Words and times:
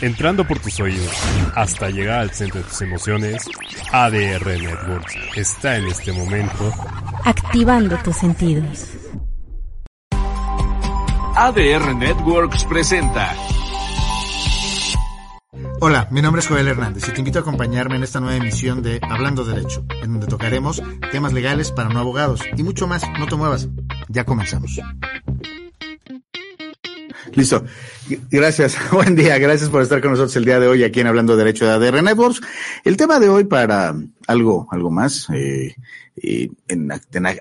entrando 0.00 0.46
por 0.46 0.58
tus 0.58 0.80
oídos 0.80 1.14
hasta 1.54 1.90
llegar 1.90 2.20
al 2.20 2.30
centro 2.30 2.60
de 2.60 2.68
tus 2.68 2.80
emociones, 2.82 3.44
ADR 3.92 4.46
Networks 4.46 5.14
está 5.36 5.76
en 5.76 5.86
este 5.86 6.12
momento 6.12 6.72
activando 7.24 7.96
tus 7.98 8.16
sentidos. 8.16 8.86
ADR 11.36 11.94
Networks 11.94 12.64
presenta. 12.64 13.34
Hola, 15.82 16.08
mi 16.10 16.20
nombre 16.20 16.40
es 16.40 16.48
Joel 16.48 16.68
Hernández 16.68 17.08
y 17.08 17.12
te 17.12 17.20
invito 17.20 17.38
a 17.38 17.42
acompañarme 17.42 17.96
en 17.96 18.02
esta 18.02 18.20
nueva 18.20 18.36
emisión 18.36 18.82
de 18.82 19.00
Hablando 19.02 19.44
Derecho, 19.44 19.84
en 20.02 20.12
donde 20.12 20.26
tocaremos 20.26 20.82
temas 21.10 21.32
legales 21.32 21.72
para 21.72 21.88
no 21.88 22.00
abogados 22.00 22.42
y 22.54 22.62
mucho 22.62 22.86
más. 22.86 23.02
No 23.18 23.26
te 23.26 23.36
muevas. 23.36 23.68
Ya 24.08 24.24
comenzamos. 24.24 24.78
Listo. 27.40 27.64
Gracias. 28.30 28.76
Buen 28.92 29.16
día. 29.16 29.38
Gracias 29.38 29.70
por 29.70 29.80
estar 29.80 30.02
con 30.02 30.10
nosotros 30.10 30.36
el 30.36 30.44
día 30.44 30.60
de 30.60 30.68
hoy 30.68 30.84
aquí 30.84 31.00
en 31.00 31.06
Hablando 31.06 31.38
Derecho 31.38 31.64
de 31.64 31.72
ADR 31.72 32.02
Networks. 32.02 32.42
El 32.84 32.98
tema 32.98 33.18
de 33.18 33.30
hoy 33.30 33.44
para 33.44 33.94
algo, 34.26 34.68
algo 34.70 34.90
más, 34.90 35.26
eh, 35.30 35.74
eh, 36.22 36.50
en, 36.68 36.92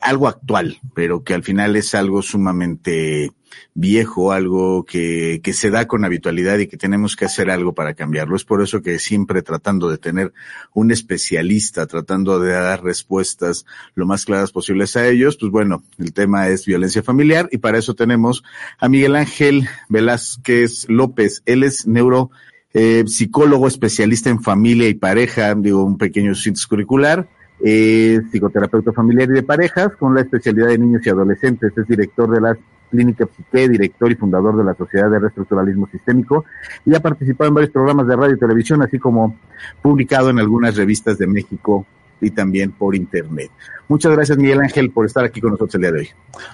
algo 0.02 0.30
actual, 0.30 0.80
pero 0.95 1.21
que 1.21 1.34
al 1.34 1.43
final 1.43 1.76
es 1.76 1.93
algo 1.95 2.21
sumamente 2.21 3.31
viejo, 3.73 4.31
algo 4.31 4.85
que, 4.85 5.41
que 5.44 5.53
se 5.53 5.70
da 5.70 5.88
con 5.88 6.05
habitualidad 6.05 6.57
y 6.59 6.67
que 6.67 6.77
tenemos 6.77 7.16
que 7.16 7.26
hacer 7.26 7.49
algo 7.49 7.73
para 7.73 7.94
cambiarlo. 7.94 8.35
Es 8.35 8.45
por 8.45 8.62
eso 8.62 8.81
que 8.81 8.99
siempre 8.99 9.41
tratando 9.41 9.90
de 9.90 9.98
tener 9.98 10.34
un 10.73 10.91
especialista, 10.91 11.88
tratando 11.88 12.40
de 12.40 12.52
dar 12.52 12.84
respuestas 12.84 13.66
lo 13.95 14.05
más 14.05 14.26
claras 14.26 14.52
posibles 14.52 14.95
a 14.95 15.07
ellos, 15.07 15.38
pues 15.38 15.52
bueno, 15.52 15.84
el 15.98 16.13
tema 16.13 16.49
es 16.49 16.66
violencia 16.66 17.04
familiar 17.04 17.48
y 17.52 17.57
para 17.57 17.77
eso 17.77 17.93
tenemos 17.93 18.43
a 18.80 18.90
Miguel 18.90 19.16
Ángel 19.16 19.68
Velázquez 19.90 20.90
López. 20.90 21.41
Él 21.45 21.63
es 21.63 21.88
neuro 21.88 22.31
eh, 22.73 23.04
psicólogo 23.07 23.68
especialista 23.68 24.29
en 24.29 24.41
familia 24.41 24.88
y 24.88 24.93
pareja, 24.93 25.55
digo, 25.55 25.84
un 25.84 25.98
pequeño 25.98 26.35
síntesis 26.35 26.68
curricular 26.68 27.27
es 27.59 28.21
psicoterapeuta 28.31 28.93
familiar 28.93 29.29
y 29.29 29.34
de 29.34 29.43
parejas 29.43 29.96
con 29.98 30.15
la 30.15 30.21
especialidad 30.21 30.68
de 30.68 30.77
niños 30.77 31.05
y 31.05 31.09
adolescentes. 31.09 31.77
Es 31.77 31.87
director 31.87 32.29
de 32.31 32.41
la 32.41 32.57
Clínica 32.90 33.26
Psique, 33.26 33.70
director 33.70 34.12
y 34.12 34.15
fundador 34.15 34.57
de 34.57 34.63
la 34.63 34.73
Sociedad 34.73 35.09
de 35.09 35.20
Reestructuralismo 35.20 35.87
Sistémico 35.87 36.45
y 36.85 36.96
ha 36.96 36.99
participado 36.99 37.49
en 37.49 37.54
varios 37.55 37.71
programas 37.71 38.07
de 38.07 38.15
radio 38.15 38.35
y 38.35 38.40
televisión, 38.40 38.81
así 38.81 38.99
como 38.99 39.37
publicado 39.81 40.29
en 40.29 40.40
algunas 40.40 40.76
revistas 40.76 41.18
de 41.18 41.27
México 41.27 41.85
y 42.21 42.31
también 42.31 42.71
por 42.71 42.96
internet. 42.96 43.49
Muchas 43.87 44.12
gracias, 44.12 44.37
Miguel 44.37 44.62
Ángel, 44.62 44.91
por 44.91 45.05
estar 45.05 45.23
aquí 45.23 45.40
con 45.41 45.51
nosotros 45.51 45.76
el 45.76 45.81
día 45.81 45.91
de 45.91 45.99
hoy. 45.99 46.09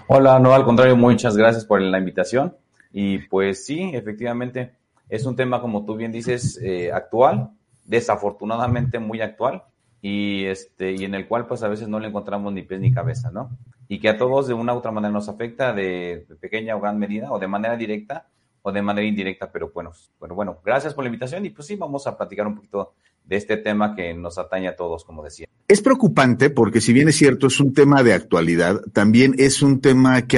Hola, 0.07 0.39
no, 0.39 0.53
al 0.53 0.63
contrario, 0.63 0.95
muchas 0.95 1.35
gracias 1.35 1.65
por 1.65 1.81
la 1.81 1.97
invitación. 1.97 2.55
Y 2.91 3.19
pues 3.19 3.65
sí, 3.65 3.91
efectivamente, 3.93 4.73
es 5.09 5.25
un 5.25 5.35
tema, 5.35 5.61
como 5.61 5.85
tú 5.85 5.95
bien 5.95 6.11
dices, 6.11 6.59
eh, 6.61 6.91
actual, 6.93 7.49
desafortunadamente 7.85 8.99
muy 8.99 9.21
actual, 9.21 9.63
y, 10.07 10.45
este, 10.45 10.91
y 10.91 11.03
en 11.03 11.15
el 11.15 11.27
cual 11.27 11.47
pues 11.47 11.63
a 11.63 11.67
veces 11.67 11.87
no 11.87 11.99
le 11.99 12.09
encontramos 12.09 12.53
ni 12.53 12.61
pies 12.61 12.79
ni 12.79 12.93
cabeza, 12.93 13.31
¿no? 13.31 13.57
Y 13.87 13.99
que 13.99 14.07
a 14.07 14.19
todos 14.19 14.47
de 14.47 14.53
una 14.53 14.75
u 14.75 14.77
otra 14.77 14.91
manera 14.91 15.11
nos 15.11 15.29
afecta 15.29 15.73
de, 15.73 16.27
pequeña 16.39 16.75
o 16.75 16.79
gran 16.79 16.99
medida, 16.99 17.31
o 17.31 17.39
de 17.39 17.47
manera 17.47 17.75
directa 17.75 18.27
o 18.61 18.71
de 18.71 18.83
manera 18.83 19.07
indirecta, 19.07 19.51
pero 19.51 19.71
bueno, 19.73 19.93
bueno, 20.19 20.35
bueno, 20.35 20.59
gracias 20.63 20.93
por 20.93 21.03
la 21.03 21.07
invitación 21.07 21.43
y 21.47 21.49
pues 21.49 21.65
sí, 21.65 21.75
vamos 21.75 22.05
a 22.05 22.15
platicar 22.15 22.45
un 22.45 22.53
poquito 22.53 22.93
de 23.27 23.37
este 23.37 23.57
tema 23.57 23.95
que 23.95 24.13
nos 24.13 24.37
atañe 24.37 24.67
a 24.67 24.75
todos, 24.75 25.03
como 25.03 25.23
decía. 25.23 25.47
Es 25.67 25.81
preocupante 25.81 26.49
porque 26.49 26.79
si 26.79 26.93
bien 26.93 27.09
es 27.09 27.15
cierto, 27.15 27.47
es 27.47 27.59
un 27.59 27.73
tema 27.73 28.03
de 28.03 28.13
actualidad, 28.13 28.81
también 28.93 29.33
es 29.37 29.61
un 29.61 29.81
tema 29.81 30.21
que 30.27 30.37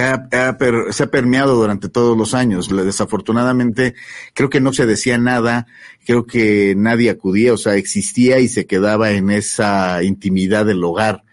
se 0.92 1.04
ha 1.04 1.08
permeado 1.08 1.56
durante 1.56 1.90
todos 1.90 2.18
los 2.18 2.34
años. 2.34 2.70
Desafortunadamente, 2.70 3.94
creo 4.34 4.50
que 4.50 4.62
no 4.62 4.72
se 4.72 4.86
decía 4.86 5.18
nada, 5.18 5.68
creo 6.06 6.26
que 6.26 6.76
nadie 6.78 7.10
acudía, 7.10 7.54
o 7.54 7.58
sea, 7.58 7.76
existía 7.76 8.40
y 8.40 8.48
se 8.48 8.66
quedaba 8.66 9.12
en 9.12 9.30
esa 9.32 10.02
intimidad 10.04 10.66
del 10.66 10.84
hogar 10.84 11.24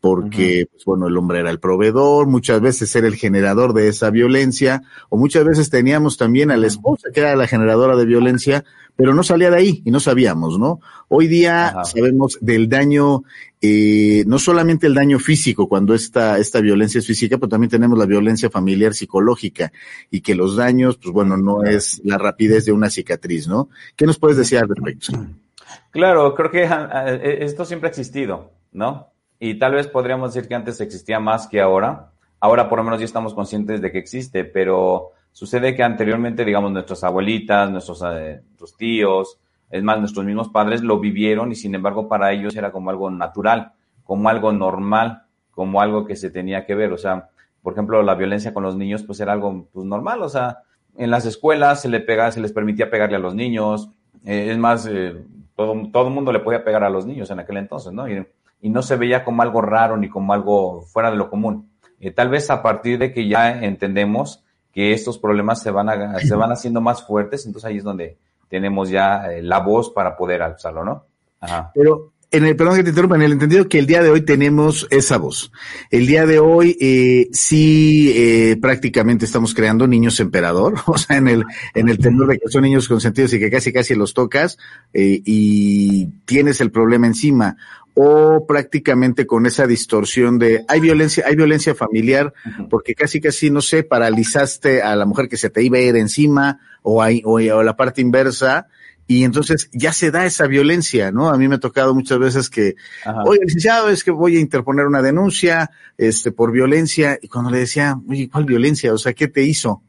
porque, 0.00 0.66
pues, 0.70 0.84
bueno, 0.84 1.06
el 1.06 1.16
hombre 1.16 1.40
era 1.40 1.50
el 1.50 1.60
proveedor, 1.60 2.26
muchas 2.26 2.60
veces 2.60 2.94
era 2.96 3.06
el 3.06 3.14
generador 3.14 3.72
de 3.72 3.88
esa 3.88 4.10
violencia, 4.10 4.82
o 5.10 5.16
muchas 5.16 5.44
veces 5.44 5.70
teníamos 5.70 6.16
también 6.16 6.50
a 6.50 6.56
la 6.56 6.66
esposa 6.66 7.10
que 7.12 7.20
era 7.20 7.36
la 7.36 7.46
generadora 7.46 7.96
de 7.96 8.06
violencia, 8.06 8.64
pero 8.96 9.14
no 9.14 9.22
salía 9.22 9.50
de 9.50 9.58
ahí 9.58 9.82
y 9.84 9.90
no 9.90 10.00
sabíamos, 10.00 10.58
¿no? 10.58 10.80
Hoy 11.08 11.28
día 11.28 11.76
sabemos 11.84 12.38
del 12.40 12.68
daño, 12.68 13.24
eh, 13.60 14.24
no 14.26 14.38
solamente 14.38 14.86
el 14.86 14.94
daño 14.94 15.18
físico 15.18 15.68
cuando 15.68 15.94
esta, 15.94 16.38
esta 16.38 16.60
violencia 16.60 16.98
es 16.98 17.06
física, 17.06 17.36
pero 17.36 17.50
también 17.50 17.70
tenemos 17.70 17.98
la 17.98 18.06
violencia 18.06 18.50
familiar 18.50 18.94
psicológica 18.94 19.70
y 20.10 20.22
que 20.22 20.34
los 20.34 20.56
daños, 20.56 20.96
pues 20.96 21.12
bueno, 21.12 21.36
no 21.36 21.62
es 21.62 22.00
la 22.04 22.16
rapidez 22.16 22.64
de 22.64 22.72
una 22.72 22.88
cicatriz, 22.88 23.46
¿no? 23.46 23.68
¿Qué 23.94 24.06
nos 24.06 24.18
puedes 24.18 24.38
decir 24.38 24.58
al 24.58 24.68
respecto? 24.68 25.12
Claro, 25.90 26.34
creo 26.34 26.50
que 26.50 26.64
e, 26.64 27.44
esto 27.44 27.64
siempre 27.64 27.88
ha 27.88 27.90
existido, 27.90 28.50
¿no? 28.72 29.08
Y 29.38 29.58
tal 29.58 29.74
vez 29.74 29.86
podríamos 29.88 30.32
decir 30.32 30.48
que 30.48 30.54
antes 30.54 30.80
existía 30.80 31.20
más 31.20 31.46
que 31.46 31.60
ahora. 31.60 32.12
Ahora 32.40 32.68
por 32.68 32.78
lo 32.78 32.84
menos 32.84 33.00
ya 33.00 33.04
estamos 33.04 33.34
conscientes 33.34 33.82
de 33.82 33.92
que 33.92 33.98
existe, 33.98 34.44
pero 34.44 35.12
sucede 35.36 35.74
que 35.74 35.82
anteriormente, 35.82 36.46
digamos, 36.46 36.72
nuestras 36.72 37.04
abuelitas, 37.04 37.70
nuestros, 37.70 38.02
eh, 38.10 38.40
tíos, 38.78 39.38
es 39.68 39.82
más, 39.82 39.98
nuestros 39.98 40.24
mismos 40.24 40.48
padres 40.48 40.80
lo 40.80 40.98
vivieron 40.98 41.52
y 41.52 41.54
sin 41.54 41.74
embargo 41.74 42.08
para 42.08 42.32
ellos 42.32 42.56
era 42.56 42.72
como 42.72 42.88
algo 42.88 43.10
natural, 43.10 43.72
como 44.02 44.30
algo 44.30 44.50
normal, 44.50 45.24
como 45.50 45.82
algo 45.82 46.06
que 46.06 46.16
se 46.16 46.30
tenía 46.30 46.64
que 46.64 46.74
ver. 46.74 46.90
O 46.90 46.96
sea, 46.96 47.28
por 47.62 47.74
ejemplo, 47.74 48.02
la 48.02 48.14
violencia 48.14 48.54
con 48.54 48.62
los 48.62 48.76
niños 48.76 49.02
pues 49.02 49.20
era 49.20 49.34
algo 49.34 49.66
pues, 49.74 49.84
normal. 49.84 50.22
O 50.22 50.30
sea, 50.30 50.60
en 50.96 51.10
las 51.10 51.26
escuelas 51.26 51.82
se, 51.82 51.90
le 51.90 52.00
pega, 52.00 52.32
se 52.32 52.40
les 52.40 52.52
permitía 52.52 52.88
pegarle 52.88 53.16
a 53.16 53.20
los 53.20 53.34
niños. 53.34 53.90
Eh, 54.24 54.48
es 54.50 54.56
más, 54.56 54.88
eh, 54.90 55.22
todo, 55.54 55.74
todo 55.92 56.08
el 56.08 56.14
mundo 56.14 56.32
le 56.32 56.40
podía 56.40 56.64
pegar 56.64 56.82
a 56.82 56.88
los 56.88 57.04
niños 57.04 57.30
en 57.30 57.40
aquel 57.40 57.58
entonces, 57.58 57.92
¿no? 57.92 58.08
Y, 58.08 58.26
y 58.62 58.70
no 58.70 58.80
se 58.80 58.96
veía 58.96 59.22
como 59.22 59.42
algo 59.42 59.60
raro 59.60 59.98
ni 59.98 60.08
como 60.08 60.32
algo 60.32 60.80
fuera 60.80 61.10
de 61.10 61.18
lo 61.18 61.28
común. 61.28 61.68
Eh, 62.00 62.10
tal 62.10 62.30
vez 62.30 62.48
a 62.48 62.62
partir 62.62 62.98
de 62.98 63.12
que 63.12 63.28
ya 63.28 63.62
entendemos 63.62 64.42
que 64.76 64.92
estos 64.92 65.16
problemas 65.16 65.62
se 65.62 65.70
van, 65.70 65.88
a, 65.88 66.18
se 66.18 66.34
van 66.34 66.52
haciendo 66.52 66.82
más 66.82 67.02
fuertes, 67.02 67.46
entonces 67.46 67.66
ahí 67.66 67.78
es 67.78 67.82
donde 67.82 68.18
tenemos 68.50 68.90
ya 68.90 69.32
eh, 69.32 69.40
la 69.40 69.60
voz 69.60 69.88
para 69.88 70.18
poder 70.18 70.42
alzarlo, 70.42 70.84
¿no? 70.84 71.06
Ajá. 71.40 71.70
Pero 71.74 72.12
en 72.30 72.44
el, 72.44 72.56
perdón 72.56 72.76
que 72.76 72.82
te 72.82 72.90
interrumpa, 72.90 73.16
en 73.16 73.22
el 73.22 73.32
entendido 73.32 73.68
que 73.68 73.78
el 73.78 73.86
día 73.86 74.02
de 74.02 74.10
hoy 74.10 74.22
tenemos 74.22 74.86
esa 74.90 75.16
voz. 75.16 75.52
El 75.90 76.06
día 76.06 76.26
de 76.26 76.38
hoy 76.38 76.76
eh, 76.80 77.28
sí 77.32 78.12
eh, 78.14 78.56
prácticamente 78.60 79.24
estamos 79.24 79.54
creando 79.54 79.86
niños 79.86 80.18
emperador, 80.20 80.74
o 80.86 80.98
sea, 80.98 81.16
en 81.16 81.28
el, 81.28 81.44
en 81.74 81.88
el 81.88 81.98
tenor 81.98 82.28
de 82.28 82.38
que 82.38 82.48
son 82.48 82.62
niños 82.62 82.88
consentidos 82.88 83.32
y 83.32 83.38
que 83.38 83.50
casi 83.50 83.72
casi 83.72 83.94
los 83.94 84.14
tocas 84.14 84.58
eh, 84.92 85.22
y 85.24 86.06
tienes 86.24 86.60
el 86.60 86.70
problema 86.70 87.06
encima 87.06 87.56
o 87.98 88.46
prácticamente 88.46 89.26
con 89.26 89.46
esa 89.46 89.66
distorsión 89.66 90.38
de 90.38 90.66
hay 90.68 90.80
violencia, 90.80 91.24
hay 91.26 91.34
violencia 91.34 91.74
familiar, 91.74 92.34
porque 92.68 92.94
casi 92.94 93.22
casi, 93.22 93.48
no 93.48 93.62
sé, 93.62 93.84
paralizaste 93.84 94.82
a 94.82 94.94
la 94.96 95.06
mujer 95.06 95.30
que 95.30 95.38
se 95.38 95.48
te 95.48 95.62
iba 95.62 95.78
a 95.78 95.80
ir 95.80 95.96
encima, 95.96 96.60
o, 96.82 97.02
hay, 97.02 97.22
o, 97.24 97.62
la 97.62 97.74
parte 97.74 98.02
inversa, 98.02 98.68
y 99.06 99.24
entonces 99.24 99.68
ya 99.72 99.92
se 99.92 100.10
da 100.10 100.26
esa 100.26 100.46
violencia, 100.46 101.12
¿no? 101.12 101.28
A 101.28 101.38
mí 101.38 101.48
me 101.48 101.56
ha 101.56 101.60
tocado 101.60 101.94
muchas 101.94 102.18
veces 102.18 102.50
que, 102.50 102.74
oye, 103.24 103.40
licenciado, 103.44 103.88
es 103.88 104.02
que 104.02 104.10
voy 104.10 104.36
a 104.36 104.40
interponer 104.40 104.86
una 104.86 105.02
denuncia, 105.02 105.70
este, 105.96 106.32
por 106.32 106.52
violencia, 106.52 107.18
y 107.20 107.28
cuando 107.28 107.50
le 107.50 107.58
decía, 107.58 107.96
oye, 108.08 108.28
¿cuál 108.30 108.44
violencia? 108.44 108.92
O 108.92 108.98
sea, 108.98 109.12
¿qué 109.12 109.28
te 109.28 109.42
hizo? 109.42 109.82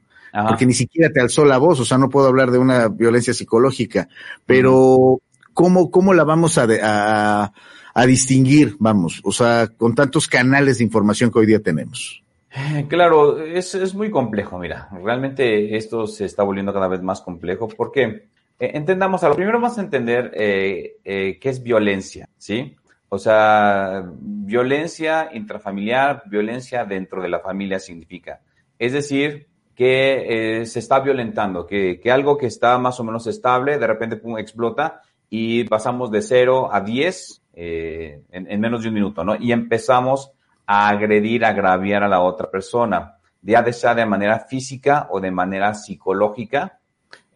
Porque 0.48 0.68
ni 0.68 0.74
siquiera 0.74 1.12
te 1.12 1.20
alzó 1.20 1.46
la 1.46 1.58
voz, 1.58 1.80
o 1.80 1.86
sea, 1.86 1.98
no 1.98 2.10
puedo 2.10 2.28
hablar 2.28 2.52
de 2.52 2.60
una 2.60 2.90
violencia 2.90 3.34
psicológica, 3.34 4.08
pero 4.46 5.20
¿cómo, 5.54 5.90
cómo 5.90 6.14
la 6.14 6.24
vamos 6.24 6.60
a, 6.60 6.68
a 6.84 7.52
a 7.98 8.06
distinguir, 8.06 8.76
vamos, 8.78 9.22
o 9.24 9.32
sea, 9.32 9.70
con 9.76 9.96
tantos 9.96 10.28
canales 10.28 10.78
de 10.78 10.84
información 10.84 11.32
que 11.32 11.40
hoy 11.40 11.48
día 11.48 11.60
tenemos? 11.60 12.22
Eh, 12.52 12.86
claro, 12.88 13.42
es, 13.42 13.74
es 13.74 13.96
muy 13.96 14.12
complejo, 14.12 14.60
mira, 14.60 14.88
realmente 15.04 15.76
esto 15.76 16.06
se 16.06 16.26
está 16.26 16.44
volviendo 16.44 16.72
cada 16.72 16.88
vez 16.88 17.02
más 17.02 17.22
complejo 17.22 17.68
porque 17.68 18.28
entendamos, 18.60 19.24
a 19.24 19.30
lo 19.30 19.36
primero 19.36 19.60
vamos 19.60 19.78
a 19.78 19.82
entender 19.82 20.32
eh, 20.36 20.98
eh, 21.04 21.40
qué 21.40 21.50
es 21.50 21.62
violencia, 21.62 22.30
¿sí? 22.38 22.76
O 23.10 23.18
sea, 23.18 24.04
violencia 24.20 25.30
intrafamiliar, 25.34 26.24
violencia 26.26 26.84
dentro 26.84 27.22
de 27.22 27.30
la 27.30 27.40
familia 27.40 27.80
significa. 27.80 28.42
Es 28.78 28.94
decir, 28.94 29.48
que 29.74 30.64
se 30.66 30.80
está 30.80 31.00
violentando, 31.00 31.66
que, 31.66 32.00
que, 32.02 32.12
algo 32.12 32.38
que 32.38 32.48
está 32.48 32.78
más 32.80 33.00
o 33.00 33.04
menos 33.04 33.28
estable, 33.28 33.78
de 33.78 33.88
repente 33.88 34.20
explota 34.40 35.02
y 35.30 35.64
pasamos 35.66 36.12
de 36.12 36.22
0 36.22 36.70
a 36.74 36.82
10 36.82 37.44
eh, 37.54 38.22
en, 38.30 38.62
menos 38.62 38.84
de 38.84 38.90
un 38.90 38.94
minuto, 38.94 39.24
¿no? 39.24 39.36
Y 39.36 39.52
empezamos 39.52 40.32
a 40.66 40.90
agredir, 40.90 41.44
a 41.44 41.50
agraviar 41.50 42.04
a 42.04 42.08
la 42.08 42.22
otra 42.22 42.52
persona, 42.52 43.18
ya 43.42 43.64
sea 43.74 43.96
de 43.96 44.06
manera 44.06 44.42
física 44.42 45.08
o 45.10 45.20
de 45.20 45.32
manera 45.32 45.74
psicológica. 45.74 46.77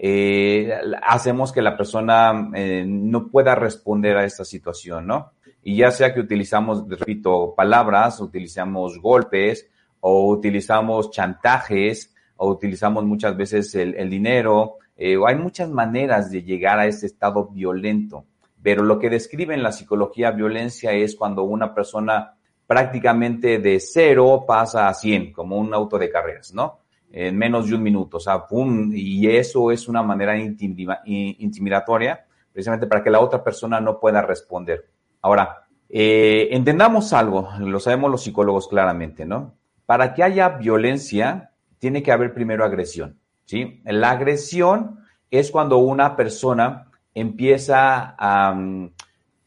Eh, 0.03 0.73
hacemos 1.03 1.51
que 1.51 1.61
la 1.61 1.77
persona 1.77 2.49
eh, 2.55 2.83
no 2.87 3.27
pueda 3.27 3.53
responder 3.53 4.17
a 4.17 4.25
esta 4.25 4.43
situación, 4.43 5.05
¿no? 5.05 5.33
Y 5.61 5.75
ya 5.77 5.91
sea 5.91 6.11
que 6.11 6.19
utilizamos, 6.19 6.89
repito, 6.89 7.53
palabras, 7.55 8.19
utilizamos 8.19 8.99
golpes 8.99 9.69
o 9.99 10.27
utilizamos 10.29 11.11
chantajes 11.11 12.15
o 12.37 12.49
utilizamos 12.49 13.03
muchas 13.03 13.37
veces 13.37 13.75
el, 13.75 14.09
dinero, 14.09 14.79
eh, 14.97 15.17
hay 15.23 15.35
muchas 15.35 15.69
maneras 15.69 16.31
de 16.31 16.41
llegar 16.41 16.79
a 16.79 16.87
ese 16.87 17.05
estado 17.05 17.49
violento, 17.49 18.25
pero 18.59 18.81
lo 18.81 18.97
que 18.97 19.11
describe 19.11 19.53
en 19.53 19.61
la 19.61 19.71
psicología 19.71 20.31
violencia 20.31 20.93
es 20.93 21.15
cuando 21.15 21.43
una 21.43 21.75
persona 21.75 22.33
prácticamente 22.65 23.59
de 23.59 23.79
cero 23.79 24.45
pasa 24.47 24.87
a 24.87 24.95
100, 24.95 25.31
como 25.31 25.59
un 25.59 25.71
auto 25.75 25.99
de 25.99 26.09
carreras, 26.09 26.55
¿no? 26.55 26.79
En 27.13 27.37
menos 27.37 27.67
de 27.67 27.75
un 27.75 27.83
minuto, 27.83 28.17
o 28.17 28.19
sea, 28.19 28.47
pum, 28.47 28.91
y 28.93 29.27
eso 29.27 29.71
es 29.71 29.87
una 29.87 30.01
manera 30.01 30.37
intimidatoria, 30.37 32.25
precisamente 32.53 32.87
para 32.87 33.03
que 33.03 33.09
la 33.09 33.19
otra 33.19 33.43
persona 33.43 33.81
no 33.81 33.99
pueda 33.99 34.21
responder. 34.21 34.87
Ahora, 35.21 35.67
eh, 35.89 36.47
entendamos 36.51 37.11
algo, 37.11 37.49
lo 37.59 37.79
sabemos 37.79 38.11
los 38.11 38.23
psicólogos 38.23 38.67
claramente, 38.69 39.25
¿no? 39.25 39.55
Para 39.85 40.13
que 40.13 40.23
haya 40.23 40.47
violencia, 40.49 41.51
tiene 41.79 42.01
que 42.01 42.13
haber 42.13 42.33
primero 42.33 42.63
agresión, 42.63 43.19
¿sí? 43.43 43.81
La 43.83 44.11
agresión 44.11 45.01
es 45.29 45.51
cuando 45.51 45.79
una 45.79 46.15
persona 46.15 46.87
empieza 47.13 48.15
a, 48.17 48.55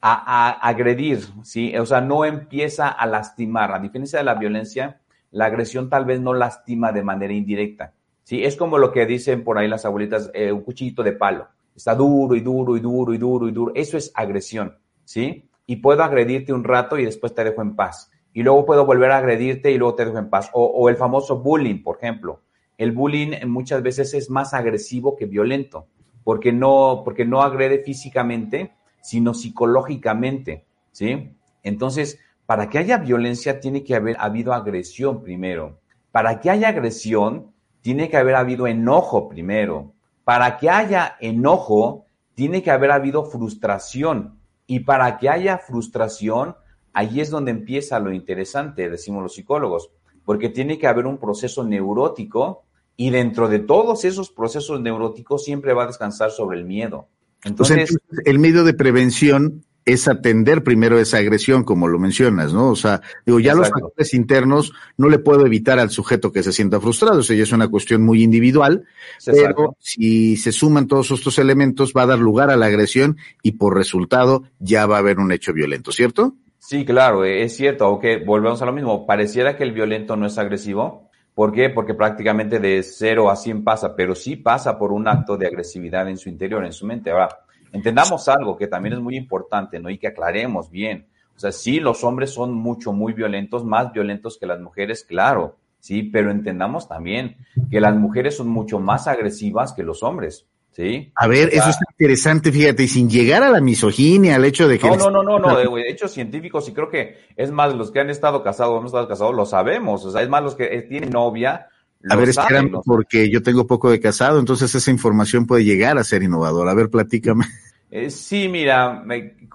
a, 0.02 0.50
agredir, 0.68 1.20
¿sí? 1.42 1.74
O 1.78 1.86
sea, 1.86 2.02
no 2.02 2.26
empieza 2.26 2.88
a 2.88 3.06
lastimar. 3.06 3.72
A 3.72 3.78
diferencia 3.78 4.18
de 4.18 4.24
la 4.26 4.34
violencia, 4.34 5.00
la 5.34 5.46
agresión 5.46 5.90
tal 5.90 6.04
vez 6.04 6.20
no 6.20 6.32
lastima 6.32 6.92
de 6.92 7.02
manera 7.02 7.34
indirecta, 7.34 7.92
¿sí? 8.22 8.44
Es 8.44 8.56
como 8.56 8.78
lo 8.78 8.92
que 8.92 9.04
dicen 9.04 9.42
por 9.42 9.58
ahí 9.58 9.66
las 9.66 9.84
abuelitas, 9.84 10.30
eh, 10.32 10.52
un 10.52 10.62
cuchillito 10.62 11.02
de 11.02 11.12
palo. 11.12 11.48
Está 11.74 11.96
duro 11.96 12.36
y 12.36 12.40
duro 12.40 12.76
y 12.76 12.80
duro 12.80 13.12
y 13.12 13.18
duro 13.18 13.48
y 13.48 13.50
duro. 13.52 13.72
Eso 13.74 13.96
es 13.96 14.12
agresión, 14.14 14.78
¿sí? 15.04 15.48
Y 15.66 15.76
puedo 15.76 16.04
agredirte 16.04 16.52
un 16.52 16.62
rato 16.62 16.96
y 16.98 17.04
después 17.04 17.34
te 17.34 17.42
dejo 17.42 17.62
en 17.62 17.74
paz 17.74 18.12
y 18.32 18.44
luego 18.44 18.64
puedo 18.64 18.86
volver 18.86 19.10
a 19.10 19.18
agredirte 19.18 19.72
y 19.72 19.78
luego 19.78 19.96
te 19.96 20.04
dejo 20.04 20.18
en 20.18 20.30
paz. 20.30 20.50
O, 20.52 20.88
el 20.88 20.96
famoso 20.96 21.40
bullying, 21.40 21.82
por 21.82 21.96
ejemplo. 21.96 22.42
El 22.78 22.92
bullying 22.92 23.32
muchas 23.46 23.82
veces 23.82 24.14
es 24.14 24.30
más 24.30 24.54
agresivo 24.54 25.16
que 25.16 25.26
violento, 25.26 25.88
porque 26.22 26.52
no, 26.52 27.02
porque 27.04 27.24
no 27.24 27.42
agrede 27.42 27.78
físicamente, 27.78 28.72
sino 29.00 29.34
psicológicamente, 29.34 30.64
¿sí? 30.92 31.36
Entonces, 31.64 32.20
para 32.46 32.68
que 32.68 32.78
haya 32.78 32.98
violencia 32.98 33.60
tiene 33.60 33.84
que 33.84 33.94
haber 33.94 34.16
habido 34.18 34.52
agresión 34.52 35.22
primero. 35.22 35.78
Para 36.12 36.40
que 36.40 36.50
haya 36.50 36.68
agresión, 36.68 37.52
tiene 37.80 38.08
que 38.08 38.16
haber 38.16 38.36
habido 38.36 38.66
enojo 38.66 39.28
primero. 39.28 39.92
Para 40.24 40.58
que 40.58 40.70
haya 40.70 41.16
enojo, 41.20 42.06
tiene 42.34 42.62
que 42.62 42.70
haber 42.70 42.90
habido 42.90 43.24
frustración. 43.24 44.38
Y 44.66 44.80
para 44.80 45.18
que 45.18 45.28
haya 45.28 45.58
frustración, 45.58 46.56
Ahí 46.94 47.20
es 47.20 47.28
donde 47.28 47.50
empieza 47.50 47.98
lo 47.98 48.12
interesante, 48.12 48.88
decimos 48.88 49.24
los 49.24 49.34
psicólogos, 49.34 49.90
porque 50.24 50.48
tiene 50.48 50.78
que 50.78 50.86
haber 50.86 51.06
un 51.06 51.18
proceso 51.18 51.64
neurótico 51.64 52.62
y 52.96 53.10
dentro 53.10 53.48
de 53.48 53.58
todos 53.58 54.04
esos 54.04 54.30
procesos 54.30 54.80
neuróticos 54.80 55.44
siempre 55.44 55.74
va 55.74 55.82
a 55.82 55.86
descansar 55.88 56.30
sobre 56.30 56.56
el 56.56 56.64
miedo. 56.64 57.08
Entonces, 57.42 57.98
el 58.24 58.38
medio 58.38 58.62
de 58.62 58.74
prevención 58.74 59.64
es 59.84 60.08
atender 60.08 60.62
primero 60.62 60.98
esa 60.98 61.18
agresión, 61.18 61.62
como 61.64 61.88
lo 61.88 61.98
mencionas, 61.98 62.52
¿no? 62.52 62.70
O 62.70 62.76
sea, 62.76 63.02
digo, 63.26 63.38
ya 63.38 63.54
los 63.54 63.68
factores 63.68 64.14
internos 64.14 64.72
no 64.96 65.08
le 65.08 65.18
puedo 65.18 65.44
evitar 65.44 65.78
al 65.78 65.90
sujeto 65.90 66.32
que 66.32 66.42
se 66.42 66.52
sienta 66.52 66.80
frustrado, 66.80 67.18
o 67.18 67.22
sea, 67.22 67.36
ya 67.36 67.42
es 67.42 67.52
una 67.52 67.68
cuestión 67.68 68.02
muy 68.02 68.22
individual, 68.22 68.84
pero 69.24 69.76
si 69.80 70.36
se 70.36 70.52
suman 70.52 70.88
todos 70.88 71.10
estos 71.10 71.38
elementos 71.38 71.92
va 71.96 72.02
a 72.02 72.06
dar 72.06 72.18
lugar 72.18 72.50
a 72.50 72.56
la 72.56 72.66
agresión 72.66 73.18
y 73.42 73.52
por 73.52 73.76
resultado 73.76 74.44
ya 74.58 74.86
va 74.86 74.96
a 74.96 75.00
haber 75.00 75.18
un 75.18 75.32
hecho 75.32 75.52
violento, 75.52 75.92
¿cierto? 75.92 76.34
Sí, 76.58 76.86
claro, 76.86 77.24
e-, 77.24 77.42
es 77.42 77.54
cierto, 77.54 77.84
aunque 77.84 78.16
volvemos 78.16 78.62
a 78.62 78.66
lo 78.66 78.72
mismo, 78.72 79.06
pareciera 79.06 79.56
que 79.56 79.64
el 79.64 79.72
violento 79.72 80.16
no 80.16 80.26
es 80.26 80.38
agresivo. 80.38 81.10
¿Por 81.34 81.52
qué? 81.52 81.68
Porque 81.68 81.94
prácticamente 81.94 82.58
de 82.60 82.82
0 82.82 83.28
a 83.28 83.36
100 83.36 83.64
pasa, 83.64 83.94
pero 83.94 84.14
sí 84.14 84.36
pasa 84.36 84.78
por 84.78 84.92
un 84.92 85.08
acto 85.08 85.36
de 85.36 85.46
agresividad 85.46 86.08
en 86.08 86.16
su 86.16 86.28
interior, 86.28 86.64
en 86.64 86.72
su 86.72 86.86
mente. 86.86 87.10
Ahora, 87.10 87.28
entendamos 87.74 88.28
algo 88.28 88.56
que 88.56 88.68
también 88.68 88.94
es 88.94 89.00
muy 89.00 89.16
importante, 89.16 89.78
¿no? 89.78 89.90
Y 89.90 89.98
que 89.98 90.06
aclaremos 90.06 90.70
bien. 90.70 91.08
O 91.36 91.38
sea, 91.38 91.52
sí, 91.52 91.80
los 91.80 92.04
hombres 92.04 92.30
son 92.30 92.54
mucho, 92.54 92.92
muy 92.92 93.12
violentos, 93.12 93.64
más 93.64 93.92
violentos 93.92 94.38
que 94.38 94.46
las 94.46 94.60
mujeres, 94.60 95.04
claro, 95.04 95.56
sí, 95.80 96.04
pero 96.04 96.30
entendamos 96.30 96.88
también 96.88 97.36
que 97.70 97.80
las 97.80 97.96
mujeres 97.96 98.36
son 98.36 98.48
mucho 98.48 98.78
más 98.78 99.08
agresivas 99.08 99.72
que 99.72 99.82
los 99.82 100.02
hombres. 100.02 100.46
¿Sí? 100.70 101.12
A 101.14 101.28
ver, 101.28 101.50
eso 101.52 101.70
es 101.70 101.78
interesante, 101.92 102.50
fíjate, 102.50 102.82
y 102.82 102.88
sin 102.88 103.08
llegar 103.08 103.44
a 103.44 103.50
la 103.50 103.60
misoginia, 103.60 104.34
al 104.34 104.44
hecho 104.44 104.66
de 104.66 104.76
que... 104.76 104.88
No, 104.88 104.96
no, 104.96 105.22
no, 105.22 105.22
no, 105.22 105.38
no, 105.38 105.56
de 105.56 105.88
hechos 105.88 106.10
científicos, 106.10 106.68
y 106.68 106.72
creo 106.72 106.90
que 106.90 107.18
es 107.36 107.52
más, 107.52 107.72
los 107.76 107.92
que 107.92 108.00
han 108.00 108.10
estado 108.10 108.42
casados, 108.42 108.76
hemos 108.78 108.86
estado 108.86 109.06
casados, 109.06 109.36
lo 109.36 109.46
sabemos, 109.46 110.04
o 110.04 110.10
sea, 110.10 110.22
es 110.22 110.28
más, 110.28 110.42
los 110.42 110.56
que 110.56 110.64
eh, 110.64 110.82
tienen 110.82 111.10
novia... 111.10 111.68
A 112.08 112.16
ver, 112.16 112.28
espérame, 112.28 112.80
porque 112.84 113.30
yo 113.30 113.42
tengo 113.42 113.66
poco 113.66 113.90
de 113.90 114.00
casado, 114.00 114.38
entonces 114.38 114.74
esa 114.74 114.90
información 114.90 115.46
puede 115.46 115.64
llegar 115.64 115.98
a 115.98 116.04
ser 116.04 116.22
innovadora. 116.22 116.70
A 116.70 116.74
ver, 116.74 116.90
platícame. 116.90 117.44
Eh, 117.96 118.10
sí, 118.10 118.48
mira, 118.48 119.04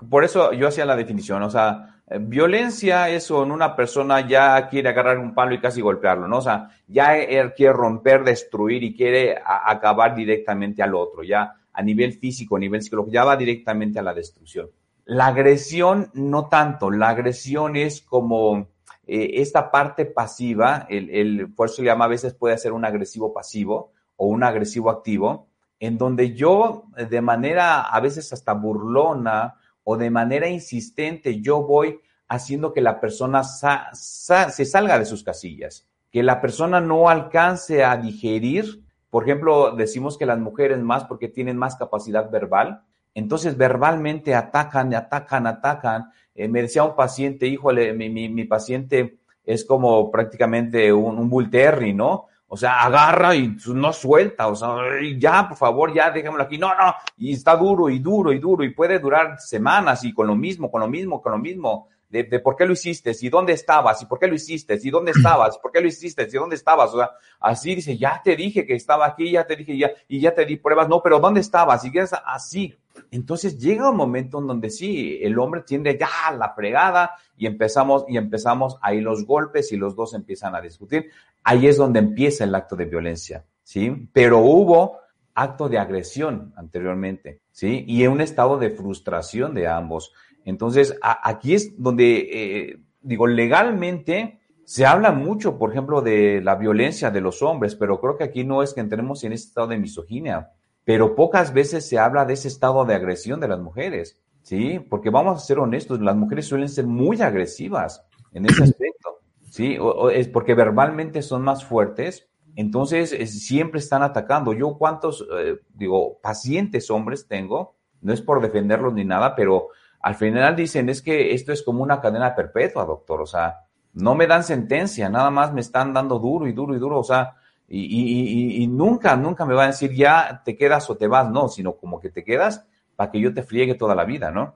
por 0.10 0.24
eso 0.24 0.54
yo 0.54 0.70
hacía 0.70 0.86
la 0.86 0.96
definición, 0.96 1.44
o 1.44 1.50
sea, 1.50 2.00
Violencia 2.22 3.08
es 3.10 3.28
cuando 3.28 3.54
una 3.54 3.76
persona 3.76 4.28
ya 4.28 4.68
quiere 4.68 4.90
agarrar 4.90 5.20
un 5.20 5.36
palo 5.36 5.54
y 5.54 5.60
casi 5.60 5.80
golpearlo, 5.80 6.28
¿no? 6.28 6.38
O 6.38 6.42
sea, 6.42 6.70
ya 6.88 7.18
él 7.18 7.54
quiere 7.54 7.74
romper, 7.74 8.24
destruir 8.24 8.82
y 8.82 8.96
quiere 8.96 9.38
acabar 9.46 10.16
directamente 10.16 10.82
al 10.82 10.96
otro, 10.96 11.22
ya 11.22 11.54
a 11.72 11.82
nivel 11.84 12.14
físico, 12.14 12.56
a 12.56 12.60
nivel 12.60 12.82
psicológico, 12.82 13.14
ya 13.14 13.26
va 13.26 13.38
directamente 13.38 14.00
a 14.00 14.04
la 14.04 14.14
destrucción. 14.14 14.70
La 15.06 15.28
agresión 15.28 16.10
no 16.14 16.48
tanto, 16.48 16.90
la 16.90 17.10
agresión 17.10 17.76
es 17.76 18.02
como 18.02 18.70
eh, 19.10 19.42
esta 19.42 19.72
parte 19.72 20.06
pasiva, 20.06 20.86
el, 20.90 21.10
el, 21.10 21.54
por 21.54 21.70
se 21.70 21.84
llama 21.84 22.06
a 22.06 22.10
veces 22.10 22.34
puede 22.34 22.58
ser 22.58 22.74
un 22.74 22.86
agresivo 22.86 23.34
pasivo 23.34 23.92
o 24.16 24.28
un 24.28 24.44
agresivo 24.44 24.90
activo, 24.90 25.48
en 25.80 25.98
donde 25.98 26.36
yo 26.36 26.84
de 27.10 27.22
manera 27.22 27.82
a 27.82 28.00
veces 28.02 28.32
hasta 28.34 28.54
burlona 28.54 29.56
o 29.84 29.98
de 29.98 30.10
manera 30.10 30.48
insistente 30.48 31.42
yo 31.42 31.64
voy 31.64 32.00
haciendo 32.28 32.74
que 32.74 32.82
la 32.82 33.00
persona 33.00 33.44
se 33.44 34.66
salga 34.66 35.00
de 35.00 35.06
sus 35.06 35.24
casillas, 35.24 35.88
que 36.12 36.22
la 36.22 36.42
persona 36.42 36.80
no 36.80 37.10
alcance 37.10 37.84
a 37.84 37.98
digerir. 37.98 38.84
Por 39.10 39.24
ejemplo, 39.24 39.76
decimos 39.76 40.18
que 40.18 40.28
las 40.28 40.38
mujeres 40.38 40.80
más 40.80 41.06
porque 41.06 41.28
tienen 41.28 41.58
más 41.58 41.76
capacidad 41.76 42.30
verbal, 42.30 42.84
entonces 43.14 43.58
verbalmente 43.58 44.36
atacan, 44.36 44.94
atacan, 44.94 45.48
atacan. 45.48 46.12
Eh, 46.36 46.48
me 46.48 46.62
decía 46.62 46.84
un 46.84 46.96
paciente, 46.96 47.48
híjole, 47.48 47.94
mi, 47.94 48.10
mi, 48.10 48.44
paciente 48.46 49.20
es 49.44 49.66
como 49.66 50.10
prácticamente 50.12 50.94
un, 50.94 51.18
un 51.18 51.30
bull 51.30 51.50
terry, 51.50 51.94
¿no? 51.94 52.28
O 52.52 52.58
sea, 52.58 52.82
agarra 52.82 53.36
y 53.36 53.56
no 53.68 53.94
suelta, 53.94 54.48
o 54.48 54.56
sea, 54.56 54.76
ya, 55.20 55.48
por 55.48 55.56
favor, 55.56 55.94
ya 55.94 56.10
déjamelo 56.10 56.44
aquí. 56.44 56.58
No, 56.58 56.70
no, 56.70 56.96
y 57.18 57.34
está 57.34 57.56
duro 57.56 57.90
y 57.90 58.00
duro 58.00 58.34
y 58.34 58.40
duro 58.40 58.64
y 58.64 58.74
puede 58.74 58.98
durar 58.98 59.40
semanas 59.40 60.04
y 60.04 60.14
con 60.14 60.26
lo 60.26 60.36
mismo, 60.36 60.72
con 60.72 60.82
lo 60.82 60.88
mismo, 60.88 61.22
con 61.22 61.34
lo 61.34 61.38
mismo. 61.38 61.88
De, 62.10 62.24
de, 62.24 62.40
por 62.40 62.56
qué 62.56 62.66
lo 62.66 62.74
hiciste, 62.74 63.12
y 63.22 63.30
dónde 63.30 63.54
estabas, 63.54 64.02
y 64.02 64.08
por 64.08 64.18
qué 64.18 64.26
lo 64.26 64.34
hiciste, 64.34 64.80
y 64.82 64.90
dónde 64.90 65.12
estabas, 65.12 65.60
por 65.60 65.72
qué 65.72 65.80
lo 65.80 65.88
hiciste, 65.88 66.24
y 66.24 66.36
dónde 66.38 66.56
estabas. 66.56 66.92
O 66.92 66.98
sea, 66.98 67.12
así 67.40 67.76
dice, 67.76 67.96
ya 68.00 68.20
te 68.24 68.36
dije 68.36 68.66
que 68.66 68.74
estaba 68.74 69.06
aquí, 69.06 69.30
ya 69.30 69.46
te 69.46 69.56
dije, 69.56 69.78
ya, 69.78 69.92
y 70.08 70.20
ya 70.20 70.34
te 70.34 70.44
di 70.44 70.56
pruebas, 70.56 70.90
no, 70.90 71.04
pero 71.04 71.20
¿dónde 71.20 71.42
estabas? 71.42 71.86
Y 71.86 71.96
es 71.96 72.16
así. 72.26 72.76
Entonces 73.12 73.60
llega 73.60 73.90
un 73.90 73.98
momento 73.98 74.40
en 74.40 74.48
donde 74.48 74.70
sí, 74.70 75.20
el 75.22 75.38
hombre 75.40 75.62
tiende 75.62 75.98
ya 76.00 76.10
a 76.28 76.34
la 76.34 76.54
fregada 76.54 77.12
y 77.38 77.48
empezamos, 77.48 78.06
y 78.08 78.18
empezamos 78.18 78.78
ahí 78.82 79.02
los 79.02 79.26
golpes 79.26 79.72
y 79.72 79.78
los 79.78 79.96
dos 79.96 80.14
empiezan 80.14 80.56
a 80.56 80.62
discutir. 80.62 81.10
Ahí 81.44 81.68
es 81.68 81.78
donde 81.78 82.00
empieza 82.00 82.44
el 82.44 82.54
acto 82.54 82.76
de 82.76 82.86
violencia, 82.86 83.46
¿sí? 83.64 84.10
Pero 84.14 84.40
hubo 84.40 84.98
acto 85.34 85.70
de 85.70 85.80
agresión 85.80 86.54
anteriormente, 86.56 87.42
¿sí? 87.52 87.86
Y 87.88 88.04
en 88.04 88.12
un 88.12 88.22
estado 88.22 88.58
de 88.58 88.70
frustración 88.72 89.54
de 89.54 89.68
ambos. 89.68 90.14
Entonces, 90.46 90.98
aquí 91.02 91.54
es 91.54 91.82
donde, 91.82 92.30
eh, 92.32 92.80
digo, 93.02 93.28
legalmente 93.28 94.40
se 94.66 94.86
habla 94.86 95.12
mucho, 95.12 95.58
por 95.58 95.72
ejemplo, 95.72 96.02
de 96.02 96.42
la 96.42 96.56
violencia 96.56 97.10
de 97.10 97.22
los 97.22 97.42
hombres, 97.42 97.76
pero 97.76 98.00
creo 98.00 98.18
que 98.18 98.24
aquí 98.24 98.44
no 98.44 98.62
es 98.62 98.74
que 98.74 98.82
entremos 98.82 99.24
en 99.24 99.34
ese 99.34 99.48
estado 99.48 99.68
de 99.68 99.80
misoginia 99.80 100.52
pero 100.90 101.14
pocas 101.14 101.54
veces 101.54 101.88
se 101.88 102.00
habla 102.00 102.26
de 102.26 102.34
ese 102.34 102.48
estado 102.48 102.84
de 102.84 102.96
agresión 102.96 103.40
de 103.40 103.48
las 103.48 103.60
mujeres, 103.60 104.20
¿sí? 104.42 104.80
Porque 104.80 105.12
vamos 105.12 105.38
a 105.38 105.46
ser 105.46 105.60
honestos, 105.60 106.02
las 106.02 106.16
mujeres 106.16 106.48
suelen 106.48 106.68
ser 106.68 106.88
muy 106.88 107.22
agresivas 107.22 108.04
en 108.34 108.48
ese 108.48 108.64
aspecto, 108.64 109.20
¿sí? 109.52 109.78
Es 110.12 110.28
porque 110.30 110.56
verbalmente 110.56 111.22
son 111.22 111.44
más 111.44 111.64
fuertes, 111.64 112.28
entonces 112.56 113.12
siempre 113.40 113.80
están 113.80 114.02
atacando. 114.02 114.52
Yo 114.52 114.80
cuántos, 114.80 115.28
eh, 115.38 115.60
digo, 115.76 116.18
pacientes 116.24 116.90
hombres 116.90 117.28
tengo, 117.28 117.76
no 118.02 118.12
es 118.12 118.24
por 118.24 118.42
defenderlos 118.42 118.96
ni 118.96 119.06
nada, 119.06 119.36
pero 119.36 119.68
al 120.02 120.16
final 120.16 120.56
dicen, 120.56 120.90
es 120.90 121.04
que 121.04 121.36
esto 121.36 121.54
es 121.54 121.62
como 121.62 121.84
una 121.84 122.02
cadena 122.02 122.34
perpetua, 122.34 122.84
doctor, 122.86 123.22
o 123.22 123.28
sea, 123.28 123.60
no 123.94 124.16
me 124.16 124.26
dan 124.26 124.44
sentencia, 124.44 125.08
nada 125.08 125.30
más 125.30 125.54
me 125.54 125.62
están 125.62 125.94
dando 125.94 126.18
duro 126.18 126.48
y 126.48 126.54
duro 126.54 126.76
y 126.76 126.80
duro, 126.80 126.98
o 126.98 127.04
sea, 127.04 127.36
y, 127.70 128.68
nunca, 128.68 129.16
nunca 129.16 129.46
me 129.46 129.54
va 129.54 129.66
a 129.66 129.68
decir 129.68 129.94
ya 129.94 130.42
te 130.44 130.56
quedas 130.58 130.90
o 130.90 130.98
te 130.98 131.08
vas, 131.08 131.30
no, 131.30 131.48
sino 131.48 131.76
como 131.76 132.00
que 132.00 132.10
te 132.10 132.24
quedas 132.24 132.66
para 132.96 133.12
que 133.12 133.20
yo 133.20 133.34
te 133.34 133.44
friegue 133.44 133.76
toda 133.76 133.96
la 133.96 134.06
vida, 134.06 134.32
¿no? 134.32 134.56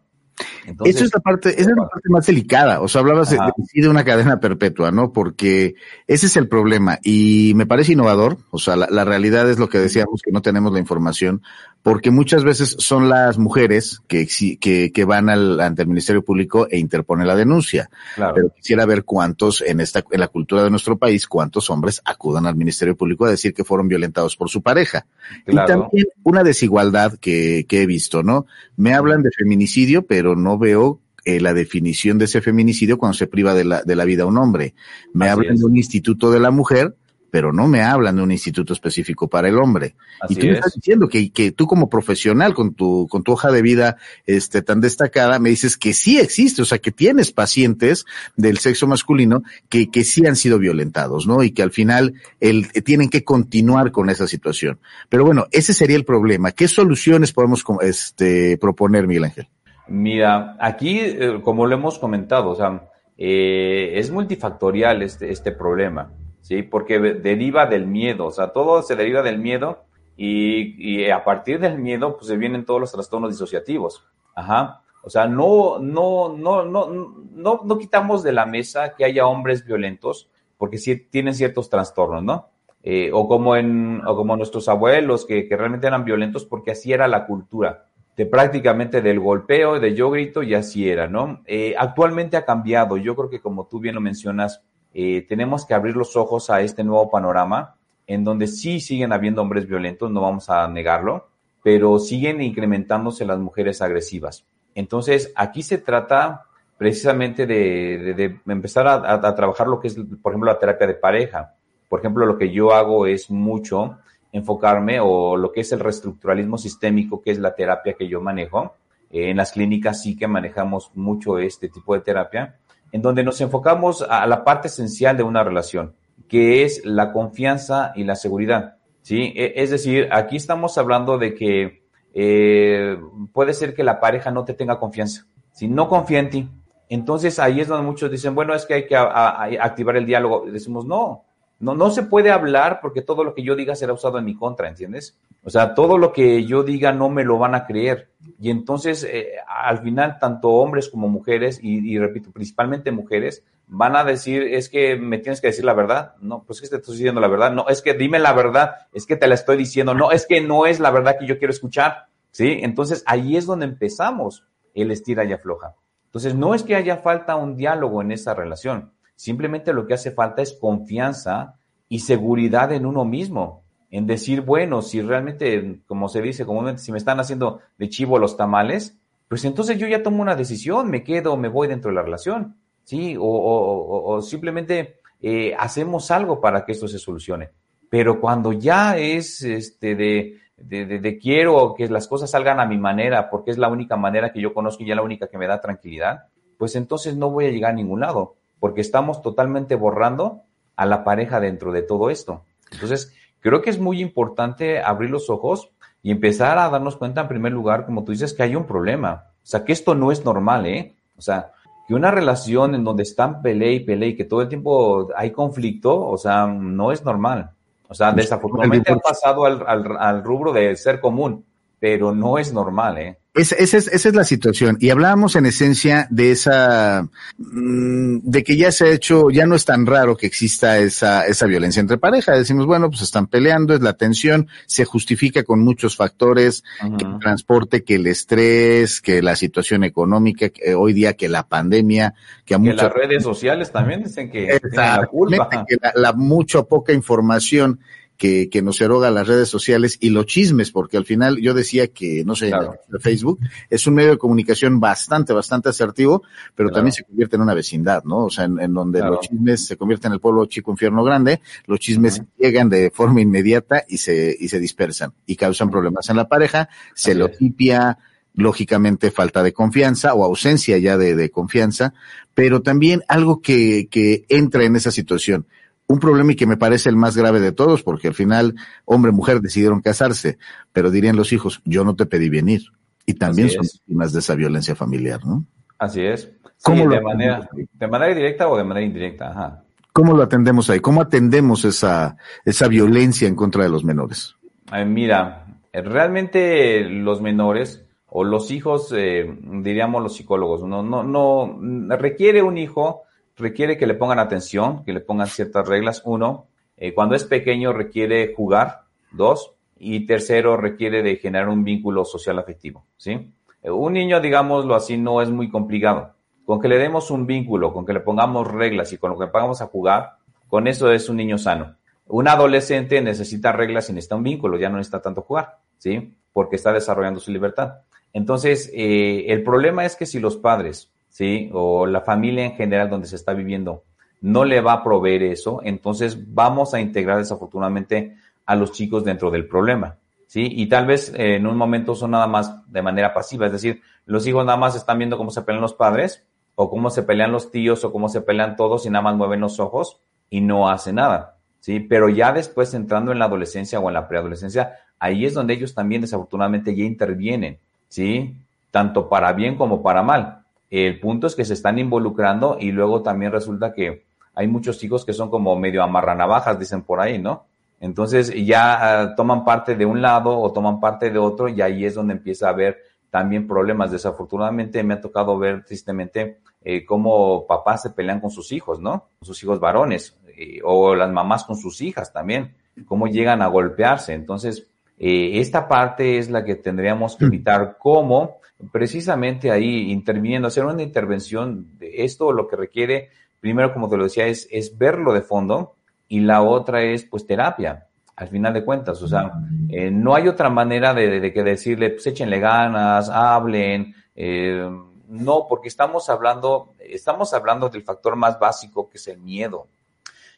esa 0.86 1.04
es 1.04 1.14
la 1.14 1.20
parte, 1.20 1.50
esa 1.50 1.72
es 1.72 1.78
la 1.78 1.88
parte 1.88 2.10
más 2.10 2.26
delicada. 2.26 2.82
O 2.82 2.88
sea, 2.88 3.02
hablabas 3.02 3.30
de, 3.30 3.38
de, 3.74 3.88
una 3.88 4.04
cadena 4.04 4.40
perpetua, 4.40 4.92
¿no? 4.92 5.14
Porque 5.14 5.76
ese 6.08 6.26
es 6.26 6.38
el 6.38 6.48
problema 6.48 6.98
y 7.04 7.54
me 7.56 7.66
parece 7.66 7.94
innovador. 7.94 8.38
O 8.50 8.58
sea, 8.58 8.76
la, 8.76 8.88
la 8.90 9.06
realidad 9.06 9.50
es 9.50 9.60
lo 9.60 9.70
que 9.70 9.78
decíamos 9.78 10.22
que 10.24 10.32
no 10.32 10.42
tenemos 10.42 10.74
la 10.74 10.80
información 10.80 11.44
porque 11.84 12.12
muchas 12.12 12.46
veces 12.46 12.78
son 12.80 13.10
las 13.10 13.38
mujeres 13.38 14.02
que, 14.08 14.26
que, 14.60 14.92
que 14.92 15.06
van 15.06 15.30
al, 15.30 15.60
ante 15.60 15.82
el 15.82 15.90
Ministerio 15.90 16.24
Público 16.24 16.66
e 16.72 16.80
interponen 16.80 17.28
la 17.28 17.36
denuncia. 17.36 17.90
Claro. 18.16 18.34
Pero 18.36 18.50
quisiera 18.56 18.86
ver 18.86 19.04
cuántos 19.04 19.62
en 19.62 19.82
esta, 19.82 20.04
en 20.10 20.22
la 20.22 20.30
cultura 20.30 20.64
de 20.64 20.70
nuestro 20.70 20.98
país, 20.98 21.28
cuántos 21.28 21.70
hombres 21.70 22.02
acudan 22.06 22.48
al 22.48 22.56
Ministerio 22.56 22.96
Público 22.96 23.26
a 23.26 23.30
decir 23.30 23.54
que 23.54 23.66
fueron 23.66 23.90
violentados 23.90 24.38
por 24.38 24.50
su 24.50 24.62
pareja. 24.62 25.06
Claro. 25.46 25.66
Y 25.66 25.68
también 25.68 26.08
una 26.24 26.44
desigualdad 26.44 27.18
que, 27.20 27.66
que 27.68 27.82
he 27.82 27.86
visto, 27.86 28.24
¿no? 28.24 28.46
Me 28.78 28.94
hablan 28.94 29.22
de 29.22 29.32
feminicidio, 29.32 30.06
pero 30.06 30.38
no 30.38 30.58
veo 30.58 31.02
eh, 31.26 31.42
la 31.42 31.54
definición 31.54 32.18
de 32.18 32.26
ese 32.26 32.42
feminicidio 32.42 32.98
cuando 32.98 33.18
se 33.18 33.28
priva 33.28 33.54
de 33.54 33.66
la, 33.66 33.84
de 33.84 33.96
la 33.98 34.06
vida 34.06 34.24
a 34.24 34.28
un 34.28 34.38
hombre. 34.38 34.74
Me 35.14 35.26
Así 35.26 35.34
hablan 35.34 35.54
es. 35.56 35.60
de 35.60 35.66
un 35.66 35.76
instituto 35.76 36.32
de 36.32 36.40
la 36.40 36.52
mujer, 36.52 36.96
pero 37.34 37.52
no 37.52 37.68
me 37.68 37.82
hablan 37.82 38.18
de 38.18 38.22
un 38.22 38.32
instituto 38.32 38.74
específico 38.74 39.28
para 39.28 39.48
el 39.48 39.58
hombre. 39.58 39.96
Así 40.22 40.36
y 40.36 40.38
tú 40.38 40.46
me 40.46 40.54
estás 40.54 40.76
diciendo 40.76 41.10
que, 41.10 41.32
que 41.32 41.52
tú 41.52 41.66
como 41.66 41.90
profesional 41.90 42.54
con 42.54 42.76
tu, 42.76 43.08
con 43.10 43.24
tu 43.24 43.32
hoja 43.32 43.52
de 43.52 43.64
vida 43.64 43.98
este, 44.28 44.62
tan 44.62 44.82
destacada, 44.82 45.40
me 45.40 45.50
dices 45.50 45.76
que 45.76 45.94
sí 45.94 46.20
existe, 46.20 46.62
o 46.62 46.66
sea, 46.66 46.78
que 46.78 46.92
tienes 46.92 47.32
pacientes 47.32 48.06
del 48.36 48.60
sexo 48.60 48.86
masculino 48.86 49.42
que, 49.68 49.90
que 49.90 50.04
sí 50.04 50.28
han 50.28 50.36
sido 50.36 50.60
violentados, 50.60 51.26
¿no? 51.26 51.42
Y 51.42 51.50
que 51.50 51.64
al 51.64 51.72
final 51.72 52.14
el, 52.40 52.72
tienen 52.84 53.10
que 53.10 53.24
continuar 53.24 53.92
con 53.92 54.12
esa 54.12 54.28
situación. 54.28 54.78
Pero 55.10 55.26
bueno, 55.26 55.48
ese 55.50 55.74
sería 55.74 55.96
el 55.96 56.06
problema. 56.06 56.52
¿Qué 56.52 56.68
soluciones 56.68 57.34
podemos 57.34 57.64
este, 57.82 58.60
proponer, 58.60 59.08
Miguel 59.08 59.24
Ángel? 59.24 59.48
Mira, 59.88 60.56
aquí, 60.60 61.00
eh, 61.00 61.42
como 61.44 61.66
lo 61.66 61.74
hemos 61.74 61.98
comentado, 61.98 62.52
o 62.52 62.56
sea, 62.56 62.92
eh, 63.18 63.94
es 63.96 64.12
multifactorial 64.12 65.02
este, 65.02 65.32
este 65.32 65.52
problema. 65.52 66.12
¿Sí? 66.44 66.62
Porque 66.62 67.00
deriva 67.00 67.66
del 67.66 67.88
miedo, 67.88 68.28
o 68.28 68.32
sea, 68.32 68.50
todo 68.50 68.84
se 68.84 68.96
deriva 68.96 69.24
del 69.24 69.40
miedo 69.40 69.86
y, 70.16 70.76
y 70.78 71.10
a 71.10 71.24
partir 71.24 71.60
del 71.60 71.80
miedo, 71.80 72.16
pues 72.16 72.28
se 72.28 72.38
vienen 72.38 72.66
todos 72.66 72.80
los 72.80 72.92
trastornos 72.92 73.32
disociativos. 73.32 74.06
Ajá. 74.36 74.82
O 75.02 75.10
sea, 75.10 75.26
no, 75.26 75.80
no, 75.80 76.30
no, 76.38 76.64
no, 76.64 76.88
no, 76.88 77.62
no 77.66 77.78
quitamos 77.80 78.22
de 78.22 78.34
la 78.34 78.46
mesa 78.46 78.96
que 78.96 79.06
haya 79.06 79.26
hombres 79.26 79.66
violentos, 79.66 80.30
porque 80.58 80.78
sí 80.78 80.96
tienen 80.96 81.34
ciertos 81.34 81.70
trastornos, 81.70 82.24
¿no? 82.24 82.50
Eh, 82.84 83.12
o 83.14 83.28
como 83.28 83.56
en, 83.56 84.02
o 84.06 84.16
como 84.16 84.36
nuestros 84.36 84.70
abuelos, 84.70 85.26
que, 85.26 85.48
que 85.48 85.58
realmente 85.58 85.88
eran 85.88 86.06
violentos 86.06 86.46
porque 86.46 86.72
así 86.72 86.94
era 86.94 87.08
la 87.08 87.26
cultura 87.26 87.88
de 88.16 88.26
prácticamente 88.26 89.02
del 89.02 89.20
golpeo, 89.20 89.80
de 89.80 89.96
yo 89.96 90.12
grito 90.12 90.44
y 90.44 90.54
así 90.54 90.90
era, 90.90 91.08
¿no? 91.08 91.42
Eh, 91.46 91.76
actualmente 91.78 92.38
ha 92.38 92.46
cambiado. 92.46 92.98
Yo 92.98 93.16
creo 93.16 93.30
que 93.30 93.42
como 93.42 93.68
tú 93.68 93.80
bien 93.80 93.96
lo 93.96 94.02
mencionas, 94.02 94.64
eh, 94.94 95.26
tenemos 95.28 95.66
que 95.66 95.74
abrir 95.74 95.96
los 95.96 96.16
ojos 96.16 96.50
a 96.50 96.62
este 96.62 96.84
nuevo 96.84 97.10
panorama 97.10 97.76
en 98.06 98.24
donde 98.24 98.48
sí 98.48 98.80
siguen 98.80 99.14
habiendo 99.14 99.42
hombres 99.42 99.68
violentos, 99.68 100.12
no 100.12 100.22
vamos 100.22 100.50
a 100.50 100.68
negarlo, 100.68 101.30
pero 101.64 102.00
siguen 102.00 102.42
incrementándose 102.42 103.26
las 103.26 103.40
mujeres 103.40 103.82
agresivas. 103.82 104.46
Entonces, 104.76 105.32
aquí 105.36 105.64
se 105.64 105.78
trata 105.78 106.46
precisamente 106.78 107.46
de, 107.46 108.14
de, 108.14 108.14
de 108.14 108.40
empezar 108.48 108.88
a, 108.88 108.96
a, 108.96 109.14
a, 109.28 109.36
trabajar 109.36 109.68
lo 109.68 109.80
que 109.80 109.88
es, 109.88 109.96
por 110.22 110.32
ejemplo, 110.32 110.52
la 110.52 110.60
terapia 110.60 110.88
de 110.88 110.96
pareja. 110.96 111.56
Por 111.88 112.00
ejemplo, 112.00 112.26
lo 112.26 112.38
que 112.38 112.52
yo 112.52 112.74
hago 112.74 113.06
es 113.06 113.30
mucho 113.30 113.98
enfocarme 114.32 115.00
o 115.00 115.38
lo 115.38 115.52
que 115.52 115.62
es 115.62 115.72
el 115.72 115.80
reestructuralismo 115.80 116.58
sistémico, 116.58 117.22
que 117.22 117.32
es 117.32 117.40
la 117.40 117.56
terapia 117.56 117.94
que 117.94 118.08
yo 118.08 118.20
manejo. 118.20 118.76
Eh, 119.10 119.30
en 119.30 119.38
las 119.38 119.52
clínicas 119.52 120.02
sí 120.02 120.18
que 120.18 120.28
manejamos 120.28 120.92
mucho 120.96 121.38
este 121.38 121.70
tipo 121.70 121.94
de 121.94 122.02
terapia 122.02 122.58
en 122.94 123.02
donde 123.02 123.24
nos 123.24 123.42
enfocamos 123.42 124.06
a 124.08 124.26
la 124.28 124.46
parte 124.46 124.68
esencial 124.68 125.18
de 125.18 125.24
una 125.24 125.44
relación, 125.44 125.96
que 126.30 126.64
es 126.64 126.86
la 126.86 127.12
confianza 127.12 127.92
y 127.96 128.04
la 128.04 128.16
seguridad. 128.16 128.76
¿sí? 129.02 129.34
E, 129.36 129.54
es 129.58 129.72
decir, 129.72 130.08
aquí 130.12 130.38
estamos 130.38 130.78
hablando 130.78 131.18
de 131.18 131.34
que 131.34 131.84
eh, 132.14 132.98
puede 133.34 133.56
ser 133.56 133.74
que 133.74 133.84
la 133.84 134.00
pareja 134.00 134.30
no 134.30 134.46
te 134.46 134.54
tenga 134.54 134.80
confianza. 134.80 135.26
Si 135.52 135.68
no 135.68 135.90
confía 135.90 136.20
en 136.20 136.30
ti, 136.30 136.50
entonces 136.88 137.40
ahí 137.40 137.62
es 137.62 137.68
donde 137.68 137.86
muchos 137.86 138.12
dicen, 138.12 138.36
bueno, 138.36 138.54
es 138.54 138.68
que 138.68 138.76
hay 138.76 138.86
que 138.86 138.96
activar 138.96 139.98
el 139.98 140.06
diálogo. 140.06 140.46
Decimos, 140.46 140.86
no, 140.86 141.26
no, 141.64 141.76
no 141.76 141.92
se 141.92 142.04
puede 142.04 142.30
hablar 142.30 142.80
porque 142.82 143.02
todo 143.02 143.24
lo 143.24 143.34
que 143.34 143.42
yo 143.42 143.56
diga 143.56 143.74
será 143.74 143.94
usado 143.94 144.20
en 144.20 144.26
mi 144.26 144.36
contra, 144.36 144.68
¿entiendes? 144.68 145.18
O 145.46 145.50
sea, 145.50 145.74
todo 145.74 145.98
lo 145.98 146.12
que 146.12 146.44
yo 146.44 146.62
diga 146.64 146.92
no 146.92 147.10
me 147.10 147.24
lo 147.24 147.38
van 147.38 147.56
a 147.56 147.66
creer. 147.66 148.10
Y 148.38 148.50
entonces, 148.50 149.06
eh, 149.06 149.36
al 149.48 149.80
final, 149.80 150.20
tanto 150.20 150.50
hombres 150.50 150.90
como 150.90 151.08
mujeres, 151.08 151.60
y, 151.64 151.98
repito, 151.98 152.32
principalmente 152.32 152.92
mujeres, 152.92 153.46
van 153.68 153.96
a 153.96 154.04
decir, 154.04 154.44
es 154.44 154.68
que 154.68 154.98
me 154.98 155.20
tienes 155.20 155.40
que 155.40 155.48
decir 155.48 155.64
la 155.64 155.74
verdad. 155.74 156.16
No, 156.20 156.44
pues 156.44 156.62
es 156.62 156.70
que 156.70 156.76
te 156.76 156.82
estoy 156.82 156.98
diciendo 156.98 157.22
la 157.22 157.30
verdad. 157.30 157.54
No, 157.54 157.70
es 157.70 157.82
que 157.82 157.94
dime 157.94 158.20
la 158.20 158.34
verdad. 158.34 158.76
Es 158.92 159.06
que 159.06 159.16
te 159.16 159.28
la 159.28 159.36
estoy 159.36 159.56
diciendo. 159.56 159.94
No, 159.94 160.12
es 160.12 160.26
que 160.26 160.42
no 160.42 160.66
es 160.66 160.82
la 160.82 160.92
verdad 160.92 161.18
que 161.18 161.28
yo 161.28 161.38
quiero 161.40 161.54
escuchar. 161.54 162.08
¿Sí? 162.32 162.60
Entonces, 162.62 163.04
ahí 163.06 163.38
es 163.38 163.46
donde 163.46 163.68
empezamos 163.68 164.44
el 164.74 164.92
estira 164.92 165.24
y 165.24 165.32
afloja. 165.32 165.76
Entonces, 166.08 166.36
no 166.36 166.56
es 166.56 166.64
que 166.64 166.76
haya 166.76 166.98
falta 166.98 167.38
un 167.38 167.56
diálogo 167.56 168.02
en 168.02 168.12
esa 168.12 168.34
relación 168.34 168.92
Simplemente 169.24 169.72
lo 169.72 169.88
que 169.88 169.94
hace 169.94 170.12
falta 170.12 170.42
es 170.42 170.52
confianza 170.52 171.56
y 171.88 172.00
seguridad 172.00 172.74
en 172.74 172.86
uno 172.86 173.06
mismo, 173.06 173.64
en 173.90 174.06
decir, 174.06 174.42
bueno, 174.42 174.82
si 174.82 175.02
realmente, 175.02 175.80
como 175.88 176.10
se 176.10 176.22
dice 176.22 176.46
comúnmente, 176.46 176.82
si 176.82 176.92
me 176.92 176.98
están 176.98 177.22
haciendo 177.22 177.62
de 177.78 177.88
chivo 177.88 178.20
los 178.20 178.36
tamales, 178.36 179.00
pues 179.30 179.46
entonces 179.46 179.78
yo 179.78 179.88
ya 179.88 180.04
tomo 180.04 180.22
una 180.22 180.36
decisión, 180.36 180.92
me 180.92 181.06
quedo, 181.06 181.38
me 181.38 181.48
voy 181.48 181.70
dentro 181.70 181.90
de 181.90 181.96
la 181.96 182.02
relación, 182.02 182.58
¿sí? 182.84 183.16
O, 183.16 183.24
o, 183.24 184.14
o 184.14 184.22
simplemente 184.22 184.96
eh, 185.22 185.56
hacemos 185.58 186.12
algo 186.12 186.42
para 186.42 186.66
que 186.66 186.74
esto 186.74 186.90
se 186.90 187.00
solucione. 187.00 187.52
Pero 187.90 188.20
cuando 188.20 188.52
ya 188.52 188.98
es 188.98 189.42
este 189.42 189.96
de, 189.96 190.38
de, 190.58 190.86
de, 190.86 191.00
de, 191.00 191.18
quiero 191.18 191.76
que 191.78 191.88
las 191.88 192.10
cosas 192.10 192.30
salgan 192.30 192.60
a 192.60 192.66
mi 192.66 192.78
manera, 192.78 193.30
porque 193.30 193.52
es 193.52 193.58
la 193.58 193.70
única 193.70 193.96
manera 193.96 194.34
que 194.34 194.42
yo 194.42 194.54
conozco 194.54 194.84
y 194.84 194.88
ya 194.88 194.96
la 194.96 195.02
única 195.02 195.30
que 195.30 195.38
me 195.38 195.48
da 195.48 195.62
tranquilidad, 195.62 196.26
pues 196.58 196.76
entonces 196.76 197.16
no 197.16 197.30
voy 197.30 197.46
a 197.46 197.52
llegar 197.52 197.72
a 197.72 197.76
ningún 197.76 198.02
lado 198.02 198.36
porque 198.64 198.80
estamos 198.80 199.22
totalmente 199.22 199.76
borrando 199.76 200.44
a 200.78 200.86
la 200.86 201.04
pareja 201.04 201.42
dentro 201.42 201.74
de 201.74 201.82
todo 201.82 202.10
esto. 202.10 202.46
Entonces, 202.72 203.14
creo 203.42 203.62
que 203.62 203.70
es 203.70 203.78
muy 203.78 204.00
importante 204.00 204.82
abrir 204.82 205.10
los 205.10 205.30
ojos 205.30 205.72
y 206.02 206.12
empezar 206.12 206.58
a 206.58 206.70
darnos 206.70 206.96
cuenta, 206.96 207.20
en 207.20 207.28
primer 207.28 207.52
lugar, 207.52 207.86
como 207.86 208.06
tú 208.06 208.14
dices, 208.14 208.32
que 208.32 208.42
hay 208.42 208.56
un 208.56 208.66
problema. 208.66 209.26
O 209.44 209.46
sea, 209.46 209.66
que 209.66 209.74
esto 209.74 209.96
no 209.96 210.14
es 210.14 210.24
normal, 210.24 210.66
¿eh? 210.66 210.96
O 211.18 211.22
sea, 211.22 211.52
que 211.86 211.94
una 211.94 212.10
relación 212.10 212.74
en 212.74 212.86
donde 212.86 213.04
están 213.04 213.42
pelea 213.42 213.74
y 213.74 213.82
pelea 213.82 214.08
y 214.08 214.16
que 214.16 214.24
todo 214.24 214.42
el 214.42 214.48
tiempo 214.48 215.10
hay 215.14 215.32
conflicto, 215.32 216.00
o 216.00 216.18
sea, 216.18 216.48
no 216.48 216.94
es 216.94 217.04
normal. 217.04 217.52
O 217.90 217.94
sea, 217.94 218.14
desafortunadamente 218.14 218.94
ha 218.94 218.96
pasado 218.96 219.44
al, 219.44 219.62
al, 219.68 219.98
al 219.98 220.24
rubro 220.24 220.54
de 220.54 220.74
ser 220.78 221.02
común, 221.02 221.44
pero 221.82 222.16
no 222.16 222.38
es 222.38 222.54
normal, 222.54 222.98
¿eh? 222.98 223.20
Esa, 223.36 223.56
esa, 223.56 223.78
es, 223.78 223.88
esa 223.88 224.10
es 224.10 224.16
la 224.16 224.26
situación. 224.26 224.78
Y 224.80 224.92
hablábamos 224.92 225.36
en 225.36 225.48
esencia 225.48 226.06
de 226.12 226.32
esa, 226.32 227.08
mm, 227.38 228.20
de 228.22 228.44
que 228.44 228.56
ya 228.56 228.72
se 228.72 228.86
ha 228.86 228.90
hecho, 228.92 229.32
ya 229.32 229.48
no 229.48 229.56
es 229.56 229.66
tan 229.66 229.88
raro 229.88 230.16
que 230.16 230.28
exista 230.28 230.78
esa, 230.78 231.26
esa 231.26 231.48
violencia 231.48 231.80
entre 231.80 231.98
pareja. 231.98 232.34
Decimos, 232.34 232.68
bueno, 232.68 232.92
pues 232.92 233.02
están 233.02 233.26
peleando, 233.26 233.74
es 233.74 233.82
la 233.82 233.94
tensión, 233.94 234.48
se 234.68 234.86
justifica 234.86 235.42
con 235.44 235.64
muchos 235.64 235.96
factores, 235.96 236.64
uh 236.84 236.86
-huh. 236.86 236.98
que 236.98 237.06
el 237.06 237.20
transporte, 237.20 237.84
que 237.84 237.96
el 237.96 238.06
estrés, 238.06 239.02
que 239.02 239.24
la 239.24 239.36
situación 239.36 239.84
económica, 239.84 240.50
que 240.50 240.76
hoy 240.76 240.94
día 240.94 241.14
que 241.14 241.28
la 241.28 241.48
pandemia, 241.48 242.14
que 242.46 242.54
a 242.54 242.58
que 242.58 242.64
muchas... 242.64 242.84
las 242.84 242.94
redes 242.94 243.24
sociales 243.24 243.72
también 243.72 244.04
dicen 244.04 244.30
que 244.30 244.60
la 244.74 245.08
culpa. 245.08 245.66
Que 245.68 245.78
la, 245.82 245.92
la 245.96 246.14
mucho 246.14 246.68
poca 246.68 246.94
información 246.94 247.80
que, 248.24 248.48
que 248.48 248.62
nos 248.62 248.80
eroga 248.80 249.12
las 249.12 249.28
redes 249.28 249.50
sociales 249.50 249.98
y 250.00 250.10
los 250.10 250.28
chismes, 250.28 250.72
porque 250.72 250.96
al 250.96 251.04
final 251.04 251.42
yo 251.42 251.54
decía 251.54 251.90
que, 251.90 252.24
no 252.24 252.38
sé, 252.38 252.48
claro. 252.48 252.80
Facebook 253.02 253.38
es 253.70 253.86
un 253.86 253.96
medio 253.96 254.12
de 254.12 254.18
comunicación 254.18 254.80
bastante, 254.80 255.34
bastante 255.34 255.68
asertivo, 255.68 256.24
pero 256.56 256.70
claro. 256.70 256.76
también 256.76 256.94
se 256.94 257.04
convierte 257.04 257.36
en 257.36 257.42
una 257.42 257.54
vecindad, 257.54 258.06
¿no? 258.06 258.28
O 258.28 258.30
sea, 258.30 258.46
en, 258.46 258.62
en 258.62 258.74
donde 258.74 259.00
claro. 259.00 259.16
los 259.16 259.28
chismes 259.28 259.66
se 259.66 259.76
convierten 259.76 260.12
en 260.12 260.14
el 260.14 260.20
pueblo 260.22 260.46
chico 260.46 260.72
infierno 260.72 261.04
grande, 261.04 261.42
los 261.66 261.82
chismes 261.82 262.20
uh 262.20 262.22
-huh. 262.22 262.28
llegan 262.40 262.70
de 262.70 262.92
forma 262.92 263.20
inmediata 263.20 263.84
y 263.90 263.98
se, 263.98 264.34
y 264.40 264.48
se 264.48 264.58
dispersan 264.58 265.12
y 265.26 265.36
causan 265.36 265.70
problemas 265.70 266.10
en 266.10 266.16
la 266.16 266.30
pareja, 266.30 266.70
se 266.96 267.16
lo 267.16 267.28
tipia, 267.28 267.98
lógicamente 268.36 269.12
falta 269.12 269.44
de 269.44 269.52
confianza 269.52 270.14
o 270.14 270.24
ausencia 270.24 270.78
ya 270.78 270.98
de, 270.98 271.18
de 271.18 271.30
confianza, 271.30 271.94
pero 272.34 272.62
también 272.62 273.02
algo 273.10 273.42
que, 273.42 273.90
que 273.92 274.24
entra 274.30 274.64
en 274.64 274.78
esa 274.78 274.92
situación 274.92 275.46
un 275.88 276.00
problema 276.00 276.32
y 276.32 276.36
que 276.36 276.48
me 276.48 276.58
parece 276.58 276.90
el 276.90 276.96
más 276.96 277.16
grave 277.16 277.40
de 277.40 277.52
todos, 277.52 277.84
porque 277.84 278.08
al 278.08 278.14
final 278.14 278.56
hombre 278.86 279.12
y 279.12 279.16
mujer 279.16 279.42
decidieron 279.42 279.82
casarse, 279.82 280.38
pero 280.72 280.92
dirían 280.92 281.16
los 281.16 281.34
hijos, 281.34 281.62
yo 281.66 281.84
no 281.84 281.96
te 281.96 282.06
pedí 282.06 282.30
venir. 282.30 282.64
Y 283.06 283.16
también 283.16 283.48
Así 283.48 283.56
son 283.56 283.64
víctimas 283.64 284.14
de 284.14 284.20
esa 284.20 284.36
violencia 284.36 284.76
familiar, 284.76 285.26
¿no? 285.26 285.46
Así 285.78 286.02
es. 286.02 286.22
Sí, 286.22 286.64
¿Cómo 286.64 286.90
de, 286.90 287.02
manera, 287.02 287.50
de 287.74 287.88
manera 287.88 288.16
directa 288.16 288.48
o 288.48 288.58
de 288.58 288.64
manera 288.64 288.86
indirecta? 288.86 289.30
Ajá. 289.30 289.64
¿Cómo 289.92 290.16
lo 290.16 290.24
atendemos 290.24 290.70
ahí? 290.70 290.80
¿Cómo 290.80 291.02
atendemos 291.02 291.66
esa, 291.66 292.18
esa 292.46 292.68
violencia 292.68 293.28
en 293.28 293.36
contra 293.36 293.64
de 293.64 293.70
los 293.70 293.84
menores? 293.84 294.36
Ay, 294.72 294.86
mira, 294.86 295.46
realmente 295.72 296.84
los 296.90 297.22
menores 297.22 297.86
o 298.08 298.24
los 298.24 298.52
hijos, 298.52 298.94
eh, 298.96 299.38
diríamos 299.42 300.02
los 300.02 300.16
psicólogos, 300.16 300.64
no, 300.64 300.82
no, 300.84 301.04
no, 301.04 301.60
requiere 301.98 302.42
un 302.42 302.58
hijo, 302.58 303.04
requiere 303.36 303.78
que 303.78 303.88
le 303.88 303.94
pongan 303.94 304.20
atención, 304.20 304.84
que 304.84 304.94
le 304.94 305.02
pongan 305.02 305.28
ciertas 305.28 305.68
reglas. 305.68 306.02
Uno, 306.06 306.48
eh, 306.78 306.94
cuando 306.94 307.16
es 307.16 307.24
pequeño 307.24 307.74
requiere 307.74 308.34
jugar. 308.36 308.82
Dos, 309.12 309.54
y 309.78 310.06
tercero, 310.06 310.58
requiere 310.58 311.04
de 311.04 311.18
generar 311.18 311.50
un 311.50 311.64
vínculo 311.64 312.06
social 312.06 312.40
afectivo, 312.40 312.86
¿sí? 312.98 313.32
Eh, 313.62 313.70
un 313.70 313.94
niño, 313.94 314.22
digámoslo 314.22 314.76
así, 314.76 314.98
no 314.98 315.22
es 315.22 315.30
muy 315.30 315.50
complicado. 315.50 316.16
Con 316.46 316.60
que 316.60 316.68
le 316.68 316.78
demos 316.78 317.12
un 317.12 317.26
vínculo, 317.26 317.74
con 317.74 317.86
que 317.86 317.94
le 317.94 318.00
pongamos 318.00 318.52
reglas 318.52 318.92
y 318.94 318.98
con 318.98 319.12
lo 319.12 319.20
que 319.20 319.28
pongamos 319.28 319.62
a 319.62 319.68
jugar, 319.68 320.18
con 320.48 320.68
eso 320.68 320.92
es 320.92 321.10
un 321.10 321.18
niño 321.18 321.38
sano. 321.38 321.76
Un 322.08 322.28
adolescente 322.28 323.02
necesita 323.02 323.52
reglas 323.52 323.90
y 323.90 323.94
necesita 323.94 324.16
un 324.16 324.24
vínculo, 324.24 324.58
ya 324.58 324.70
no 324.70 324.78
necesita 324.78 325.02
tanto 325.02 325.22
jugar, 325.22 325.58
¿sí? 325.78 326.16
Porque 326.32 326.56
está 326.56 326.74
desarrollando 326.74 327.20
su 327.20 327.32
libertad. 327.32 327.82
Entonces, 328.14 328.72
eh, 328.74 329.26
el 329.30 329.44
problema 329.44 329.86
es 329.86 329.96
que 329.96 330.06
si 330.06 330.20
los 330.20 330.38
padres, 330.38 330.93
¿sí? 331.14 331.50
O 331.54 331.86
la 331.86 332.02
familia 332.02 332.44
en 332.44 332.56
general 332.56 332.90
donde 332.90 333.08
se 333.08 333.16
está 333.16 333.34
viviendo 333.34 333.84
no 334.20 334.44
le 334.44 334.60
va 334.60 334.74
a 334.74 334.84
proveer 334.84 335.24
eso, 335.24 335.62
entonces 335.64 336.34
vamos 336.34 336.74
a 336.74 336.82
integrar 336.82 337.20
desafortunadamente 337.20 338.18
a 338.46 338.56
los 338.56 338.72
chicos 338.74 339.06
dentro 339.06 339.32
del 339.32 339.48
problema, 339.48 339.98
¿sí? 340.28 340.48
Y 340.50 340.68
tal 340.68 340.86
vez 340.86 341.14
eh, 341.16 341.36
en 341.36 341.48
un 341.48 341.58
momento 341.58 341.94
son 341.94 342.12
nada 342.12 342.28
más 342.28 342.54
de 342.72 342.82
manera 342.82 343.14
pasiva, 343.14 343.46
es 343.46 343.52
decir, 343.52 343.82
los 344.06 344.26
hijos 344.28 344.46
nada 344.46 344.58
más 344.58 344.76
están 344.76 344.98
viendo 344.98 345.18
cómo 345.18 345.30
se 345.30 345.42
pelean 345.42 345.62
los 345.62 345.74
padres, 345.74 346.26
o 346.56 346.70
cómo 346.70 346.90
se 346.90 347.04
pelean 347.04 347.32
los 347.32 347.52
tíos, 347.52 347.84
o 347.84 347.92
cómo 347.92 348.10
se 348.10 348.22
pelean 348.22 348.56
todos 348.56 348.86
y 348.86 348.90
nada 348.90 349.04
más 349.04 349.16
mueven 349.16 349.42
los 349.42 349.60
ojos 349.60 350.00
y 350.30 350.42
no 350.42 350.70
hacen 350.70 350.96
nada, 350.96 351.38
¿sí? 351.60 351.80
Pero 351.80 352.10
ya 352.10 352.32
después 352.32 352.74
entrando 352.74 353.12
en 353.12 353.20
la 353.20 353.26
adolescencia 353.26 353.80
o 353.80 353.90
en 353.90 353.94
la 353.96 354.08
preadolescencia, 354.08 354.78
ahí 355.00 355.26
es 355.26 355.34
donde 355.34 355.54
ellos 355.54 355.76
también 355.76 356.02
desafortunadamente 356.02 356.76
ya 356.76 356.84
intervienen 356.86 357.60
¿sí? 357.94 358.36
Tanto 358.72 359.08
para 359.08 359.34
bien 359.34 359.56
como 359.56 359.84
para 359.84 360.02
mal. 360.02 360.43
El 360.82 361.00
punto 361.00 361.28
es 361.28 361.36
que 361.36 361.46
se 361.46 361.54
están 361.54 361.78
involucrando 361.78 362.58
y 362.60 362.72
luego 362.72 363.04
también 363.04 363.32
resulta 363.32 363.74
que 363.74 364.06
hay 364.34 364.48
muchos 364.48 364.84
hijos 364.84 365.06
que 365.06 365.14
son 365.14 365.30
como 365.30 365.56
medio 365.56 365.84
amarranavajas, 365.84 366.58
dicen 366.58 366.82
por 366.82 367.00
ahí, 367.00 367.20
¿no? 367.20 367.46
Entonces 367.80 368.34
ya 368.44 369.02
ah, 369.04 369.16
toman 369.16 369.46
parte 369.46 369.76
de 369.76 369.86
un 369.86 370.02
lado 370.02 370.36
o 370.36 370.52
toman 370.52 370.80
parte 370.80 371.12
de 371.12 371.20
otro 371.20 371.48
y 371.48 371.62
ahí 371.62 371.86
es 371.86 371.94
donde 371.94 372.14
empieza 372.14 372.48
a 372.48 372.54
haber 372.54 372.80
también 373.12 373.46
problemas. 373.46 373.92
Desafortunadamente 373.92 374.82
me 374.82 374.96
ha 374.96 375.02
tocado 375.02 375.38
ver 375.38 375.64
tristemente 375.64 376.40
eh, 376.64 376.84
cómo 376.86 377.46
papás 377.46 377.84
se 377.84 377.92
pelean 377.92 378.20
con 378.20 378.32
sus 378.32 378.52
hijos, 378.52 378.80
¿no? 378.80 379.10
Con 379.20 379.28
sus 379.28 379.44
hijos 379.44 379.60
varones 379.60 380.18
eh, 380.36 380.60
o 380.64 380.96
las 380.96 381.12
mamás 381.12 381.44
con 381.44 381.56
sus 381.56 381.82
hijas 381.82 382.12
también, 382.12 382.56
cómo 382.88 383.06
llegan 383.06 383.44
a 383.44 383.48
golpearse. 383.48 384.16
Entonces, 384.16 384.66
eh, 384.98 385.40
esta 385.40 385.68
parte 385.68 386.18
es 386.18 386.32
la 386.32 386.44
que 386.44 386.56
tendríamos 386.56 387.16
que 387.16 387.26
mm. 387.26 387.28
evitar, 387.28 387.78
cómo 387.78 388.38
precisamente 388.72 389.52
ahí 389.52 389.92
interviniendo, 389.92 390.48
hacer 390.48 390.66
una 390.66 390.84
intervención 390.84 391.78
de 391.78 392.04
esto 392.04 392.32
lo 392.32 392.48
que 392.48 392.56
requiere, 392.56 393.10
primero, 393.40 393.74
como 393.74 393.90
te 393.90 393.98
lo 393.98 394.04
decía, 394.04 394.28
es, 394.28 394.48
es 394.52 394.78
verlo 394.78 395.14
de 395.14 395.22
fondo 395.22 395.76
y 396.08 396.22
la 396.22 396.42
otra 396.42 396.84
es 396.84 397.04
pues 397.06 397.26
terapia, 397.26 397.88
al 398.16 398.28
final 398.28 398.54
de 398.54 398.64
cuentas, 398.64 399.02
o 399.02 399.08
sea, 399.08 399.32
eh, 399.70 399.90
no 399.90 400.14
hay 400.14 400.28
otra 400.28 400.50
manera 400.50 400.94
de, 400.94 401.34
que 401.34 401.44
decirle, 401.44 401.90
pues 401.90 402.06
échenle 402.06 402.40
ganas, 402.40 403.10
hablen, 403.10 403.96
eh, 404.16 404.70
no, 405.08 405.48
porque 405.48 405.68
estamos 405.68 406.10
hablando, 406.10 406.74
estamos 406.80 407.34
hablando 407.34 407.70
del 407.70 407.84
factor 407.84 408.16
más 408.16 408.40
básico 408.40 408.90
que 408.90 408.98
es 408.98 409.08
el 409.08 409.20
miedo. 409.20 409.68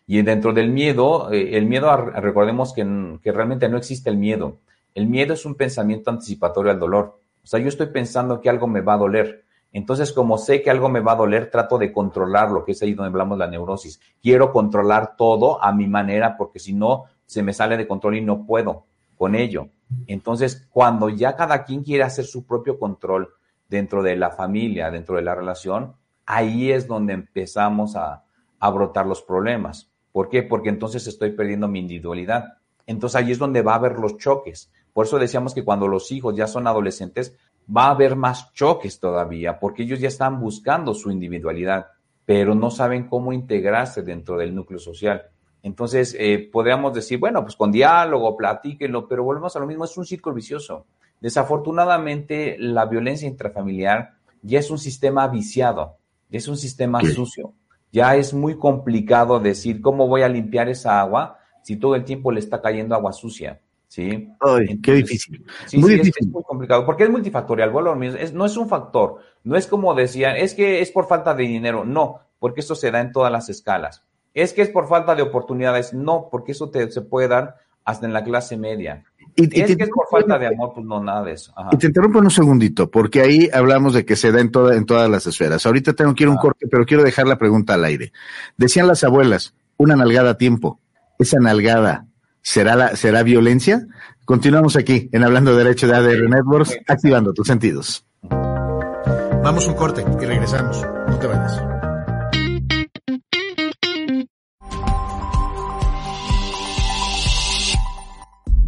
Y 0.07 0.21
dentro 0.21 0.53
del 0.53 0.69
miedo, 0.69 1.31
eh, 1.31 1.57
el 1.57 1.65
miedo, 1.65 1.95
recordemos 1.97 2.73
que, 2.73 3.17
que 3.21 3.31
realmente 3.31 3.67
no 3.67 3.77
existe 3.77 4.09
el 4.09 4.17
miedo. 4.17 4.59
El 4.93 5.07
miedo 5.07 5.33
es 5.33 5.45
un 5.45 5.55
pensamiento 5.55 6.11
anticipatorio 6.11 6.71
al 6.71 6.79
dolor. 6.79 7.19
O 7.45 7.47
sea, 7.47 7.59
yo 7.59 7.67
estoy 7.67 7.87
pensando 7.87 8.41
que 8.41 8.49
algo 8.49 8.65
me 8.65 8.81
va 8.81 8.95
a 8.95 8.97
doler. 8.97 9.45
Entonces, 9.71 10.11
como 10.11 10.39
sé 10.39 10.63
que 10.63 10.71
algo 10.71 10.89
me 10.89 10.99
va 10.99 11.11
a 11.11 11.15
doler, 11.15 11.51
trato 11.51 11.77
de 11.77 11.93
controlarlo, 11.93 12.65
que 12.65 12.71
es 12.71 12.81
ahí 12.81 12.95
donde 12.95 13.09
hablamos 13.09 13.37
de 13.37 13.45
la 13.45 13.51
neurosis. 13.51 14.01
Quiero 14.19 14.51
controlar 14.51 15.15
todo 15.15 15.63
a 15.63 15.71
mi 15.71 15.85
manera 15.85 16.37
porque 16.37 16.57
si 16.57 16.73
no, 16.73 17.03
se 17.27 17.43
me 17.43 17.53
sale 17.53 17.77
de 17.77 17.87
control 17.87 18.15
y 18.15 18.21
no 18.21 18.47
puedo 18.47 18.87
con 19.15 19.35
ello. 19.35 19.69
Entonces, 20.07 20.67
cuando 20.71 21.09
ya 21.09 21.35
cada 21.35 21.63
quien 21.63 21.83
quiere 21.83 22.03
hacer 22.03 22.25
su 22.25 22.47
propio 22.47 22.79
control 22.79 23.29
dentro 23.69 24.01
de 24.01 24.15
la 24.15 24.31
familia, 24.31 24.89
dentro 24.89 25.17
de 25.17 25.21
la 25.21 25.35
relación, 25.35 25.93
ahí 26.25 26.71
es 26.71 26.87
donde 26.87 27.13
empezamos 27.13 27.95
a, 27.95 28.23
a 28.59 28.69
brotar 28.71 29.05
los 29.05 29.21
problemas. 29.21 29.91
¿Por 30.11 30.29
qué? 30.29 30.41
Porque 30.41 30.69
entonces 30.69 31.05
estoy 31.05 31.33
perdiendo 31.33 31.67
mi 31.67 31.77
individualidad. 31.77 32.57
Entonces 32.87 33.17
ahí 33.17 33.31
es 33.31 33.37
donde 33.37 33.61
va 33.61 33.73
a 33.73 33.75
haber 33.75 33.99
los 33.99 34.17
choques. 34.17 34.71
Por 34.95 35.05
eso 35.05 35.19
decíamos 35.19 35.53
que 35.53 35.65
cuando 35.65 35.89
los 35.89 36.09
hijos 36.13 36.37
ya 36.37 36.47
son 36.47 36.67
adolescentes, 36.67 37.35
va 37.75 37.87
a 37.87 37.91
haber 37.91 38.15
más 38.15 38.53
choques 38.53 39.01
todavía, 39.01 39.59
porque 39.59 39.83
ellos 39.83 39.99
ya 39.99 40.07
están 40.07 40.39
buscando 40.39 40.93
su 40.93 41.11
individualidad, 41.11 41.87
pero 42.25 42.55
no 42.55 42.71
saben 42.71 43.09
cómo 43.09 43.33
integrarse 43.33 44.03
dentro 44.03 44.37
del 44.37 44.55
núcleo 44.55 44.79
social. 44.79 45.23
Entonces, 45.63 46.15
eh, 46.17 46.49
podríamos 46.49 46.93
decir, 46.93 47.19
bueno, 47.19 47.41
pues 47.43 47.57
con 47.57 47.73
diálogo, 47.73 48.37
platíquenlo, 48.37 49.09
pero 49.09 49.25
volvemos 49.25 49.53
a 49.57 49.59
lo 49.59 49.67
mismo, 49.67 49.83
es 49.83 49.97
un 49.97 50.05
círculo 50.05 50.35
vicioso. 50.35 50.85
Desafortunadamente, 51.19 52.55
la 52.59 52.85
violencia 52.85 53.27
intrafamiliar 53.27 54.13
ya 54.43 54.59
es 54.59 54.71
un 54.71 54.77
sistema 54.77 55.27
viciado, 55.27 55.97
ya 56.29 56.37
es 56.37 56.47
un 56.47 56.55
sistema 56.55 57.01
sucio 57.01 57.53
ya 57.95 58.17
es 58.17 58.33
muy 58.33 58.57
complicado 58.57 59.39
decir 59.39 59.79
cómo 59.79 60.09
voy 60.09 60.21
a 60.21 60.27
limpiar 60.27 60.67
esa 60.67 60.99
agua 60.99 61.39
si 61.63 61.77
todo 61.77 61.95
el 61.95 62.03
tiempo 62.03 62.29
le 62.29 62.41
está 62.41 62.61
cayendo 62.61 62.93
agua 62.93 63.13
sucia. 63.13 63.61
¿Sí? 63.87 64.29
Ay, 64.39 64.79
qué 64.81 64.93
difícil. 64.93 65.45
Sí, 65.65 65.77
muy 65.77 65.93
difícil. 65.93 66.27
Es, 66.27 66.27
muy 66.27 66.43
complicado, 66.43 66.85
porque 66.85 67.03
es 67.03 67.09
multifactorial, 67.09 67.69
bueno, 67.71 68.01
es, 68.03 68.33
no 68.33 68.45
es 68.45 68.57
un 68.57 68.67
factor, 68.67 69.17
no 69.43 69.55
es 69.55 69.67
como 69.67 69.93
decían, 69.93 70.35
es 70.37 70.53
que 70.53 70.81
es 70.81 70.91
por 70.91 71.07
falta 71.07 71.33
de 71.33 71.43
dinero, 71.43 71.85
no, 71.85 72.19
porque 72.39 72.61
eso 72.61 72.75
se 72.75 72.91
da 72.91 73.01
en 73.01 73.11
todas 73.11 73.31
las 73.31 73.49
escalas. 73.49 74.03
Es 74.33 74.51
que 74.51 74.61
es 74.61 74.69
por 74.69 74.87
falta 74.87 75.15
de 75.15 75.21
oportunidades, 75.21 75.93
no, 75.93 76.27
porque 76.29 76.51
eso 76.51 76.69
te, 76.69 76.91
se 76.91 77.01
puede 77.01 77.29
dar 77.29 77.55
hasta 77.85 78.05
en 78.05 78.13
la 78.13 78.23
clase 78.23 78.57
media. 78.57 79.03
Y, 79.37 79.43
es 79.61 79.75
que 79.75 79.83
es 79.83 79.89
por 79.89 80.07
falta 80.09 80.39
de 80.39 80.47
amor, 80.47 80.71
pues 80.73 80.85
no, 80.85 81.01
nada 81.01 81.23
de 81.23 81.33
eso. 81.33 81.53
Y 81.71 81.77
te 81.77 81.87
interrumpo 81.87 82.19
un 82.19 82.31
segundito, 82.31 82.89
porque 82.89 83.21
ahí 83.21 83.49
hablamos 83.53 83.93
de 83.93 84.05
que 84.05 84.15
se 84.15 84.31
da 84.31 84.41
en, 84.41 84.51
toda, 84.51 84.75
en 84.75 84.85
todas 84.85 85.09
las 85.09 85.27
esferas. 85.27 85.65
Ahorita 85.65 85.93
tengo 85.93 86.15
que 86.15 86.23
ir 86.23 86.29
un 86.29 86.37
corte, 86.37 86.67
pero 86.69 86.85
quiero 86.85 87.03
dejar 87.03 87.27
la 87.27 87.37
pregunta 87.37 87.75
al 87.75 87.85
aire. 87.85 88.11
Decían 88.57 88.87
las 88.87 89.03
abuelas, 89.03 89.53
una 89.77 89.95
nalgada 89.95 90.31
a 90.31 90.37
tiempo. 90.37 90.79
¿Esa 91.19 91.39
nalgada 91.39 92.07
será, 92.45 92.75
la, 92.75 92.95
será 92.95 93.23
violencia? 93.23 93.87
Continuamos 94.23 94.75
aquí 94.75 95.09
en 95.11 95.23
Hablando 95.23 95.51
de 95.51 95.63
Derecho 95.63 95.87
de 95.87 95.95
ADR 95.95 96.29
Networks, 96.29 96.77
activando 96.87 97.33
tus 97.33 97.47
sentidos. 97.47 98.05
Vamos 99.43 99.67
un 99.67 99.73
corte 99.73 100.05
y 100.21 100.25
regresamos. 100.25 100.85
No 101.07 101.17
te 101.17 101.27
vayas. 101.27 101.74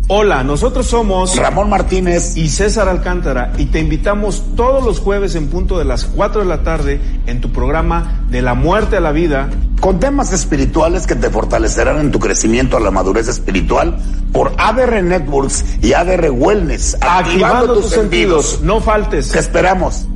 Hola, 0.10 0.42
nosotros 0.42 0.88
somos 0.88 1.36
Ramón 1.36 1.70
Martínez 1.70 2.38
y 2.38 2.48
César 2.48 2.88
Alcántara 2.88 3.52
y 3.58 3.66
te 3.66 3.82
invitamos 3.82 4.42
todos 4.56 4.82
los 4.86 5.02
jueves 5.02 5.36
en 5.36 5.50
punto 5.50 5.78
de 5.78 5.84
las 5.84 6.06
4 6.06 6.42
de 6.42 6.48
la 6.48 6.64
tarde 6.64 7.02
en 7.26 7.42
tu 7.42 7.52
programa 7.52 8.22
De 8.30 8.42
la 8.42 8.54
muerte 8.54 8.96
a 8.96 9.00
la 9.02 9.12
vida 9.12 9.50
con 9.82 10.00
temas 10.00 10.32
espirituales 10.32 11.08
que 11.08 11.16
te 11.16 11.30
fortalecerán 11.30 12.00
en 12.00 12.12
tu 12.12 12.20
crecimiento 12.20 12.78
a 12.78 12.80
la 12.80 12.90
madurez 12.90 13.28
espiritual 13.28 14.00
por 14.32 14.54
ADR 14.58 15.04
Networks 15.04 15.66
y 15.82 15.92
ADR 15.92 16.30
Wellness. 16.32 16.98
Activando, 17.02 17.74
tus, 17.74 17.90
sentidos. 17.90 18.62
No 18.64 18.80
faltes. 18.80 19.30
Te 19.30 19.40
esperamos. 19.40 20.08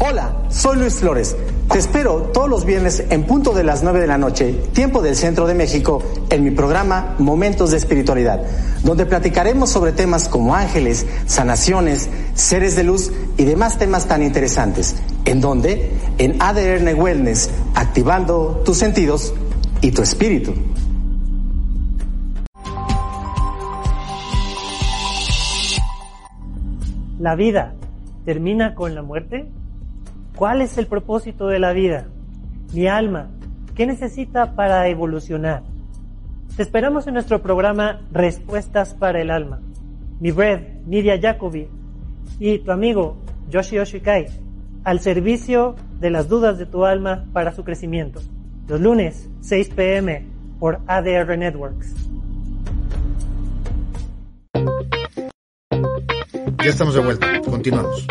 Hola, 0.00 0.36
soy 0.50 0.76
Luis 0.76 0.94
Flores. 0.94 1.36
Te 1.70 1.78
espero 1.80 2.30
todos 2.32 2.48
los 2.48 2.64
viernes 2.64 3.04
en 3.10 3.24
punto 3.24 3.52
de 3.52 3.64
las 3.64 3.82
9 3.82 4.00
de 4.00 4.06
la 4.06 4.18
noche, 4.18 4.52
tiempo 4.72 5.02
del 5.02 5.16
centro 5.16 5.46
de 5.46 5.54
México, 5.54 6.02
en 6.30 6.44
mi 6.44 6.52
programa 6.52 7.16
Momentos 7.18 7.72
de 7.72 7.76
Espiritualidad, 7.76 8.40
donde 8.84 9.04
platicaremos 9.04 9.70
sobre 9.70 9.92
temas 9.92 10.28
como 10.28 10.54
ángeles, 10.54 11.06
sanaciones, 11.26 12.08
seres 12.34 12.76
de 12.76 12.84
luz 12.84 13.10
y 13.36 13.44
demás 13.44 13.78
temas 13.78 14.06
tan 14.06 14.22
interesantes. 14.22 14.96
¿En 15.24 15.40
donde 15.40 15.90
En 16.18 16.40
ADN 16.40 16.98
Wellness, 16.98 17.50
activando 17.74 18.62
tus 18.64 18.78
sentidos 18.78 19.34
y 19.80 19.90
tu 19.90 20.02
espíritu. 20.02 20.54
¿La 27.18 27.34
vida 27.34 27.74
termina 28.24 28.74
con 28.74 28.94
la 28.94 29.02
muerte? 29.02 29.50
¿Cuál 30.36 30.60
es 30.60 30.76
el 30.76 30.86
propósito 30.86 31.46
de 31.48 31.58
la 31.58 31.72
vida? 31.72 32.08
Mi 32.74 32.86
alma, 32.86 33.30
¿qué 33.74 33.86
necesita 33.86 34.54
para 34.54 34.86
evolucionar? 34.86 35.62
Te 36.58 36.62
esperamos 36.62 37.06
en 37.06 37.14
nuestro 37.14 37.40
programa 37.40 38.02
Respuestas 38.12 38.92
para 38.92 39.22
el 39.22 39.30
Alma. 39.30 39.60
Mi 40.20 40.32
Bread, 40.32 40.60
Nidia 40.84 41.18
Jacobi 41.18 41.68
y 42.38 42.58
tu 42.58 42.70
amigo 42.70 43.16
Yoshi 43.48 43.78
Oshikai, 43.78 44.26
al 44.84 45.00
servicio 45.00 45.74
de 46.00 46.10
las 46.10 46.28
dudas 46.28 46.58
de 46.58 46.66
tu 46.66 46.84
alma 46.84 47.24
para 47.32 47.52
su 47.52 47.64
crecimiento. 47.64 48.20
Los 48.68 48.78
lunes, 48.78 49.30
6 49.40 49.70
pm, 49.70 50.26
por 50.60 50.80
ADR 50.86 51.38
Networks. 51.38 51.94
Ya 56.58 56.70
estamos 56.70 56.94
de 56.94 57.00
vuelta, 57.00 57.40
continuamos. 57.40 58.06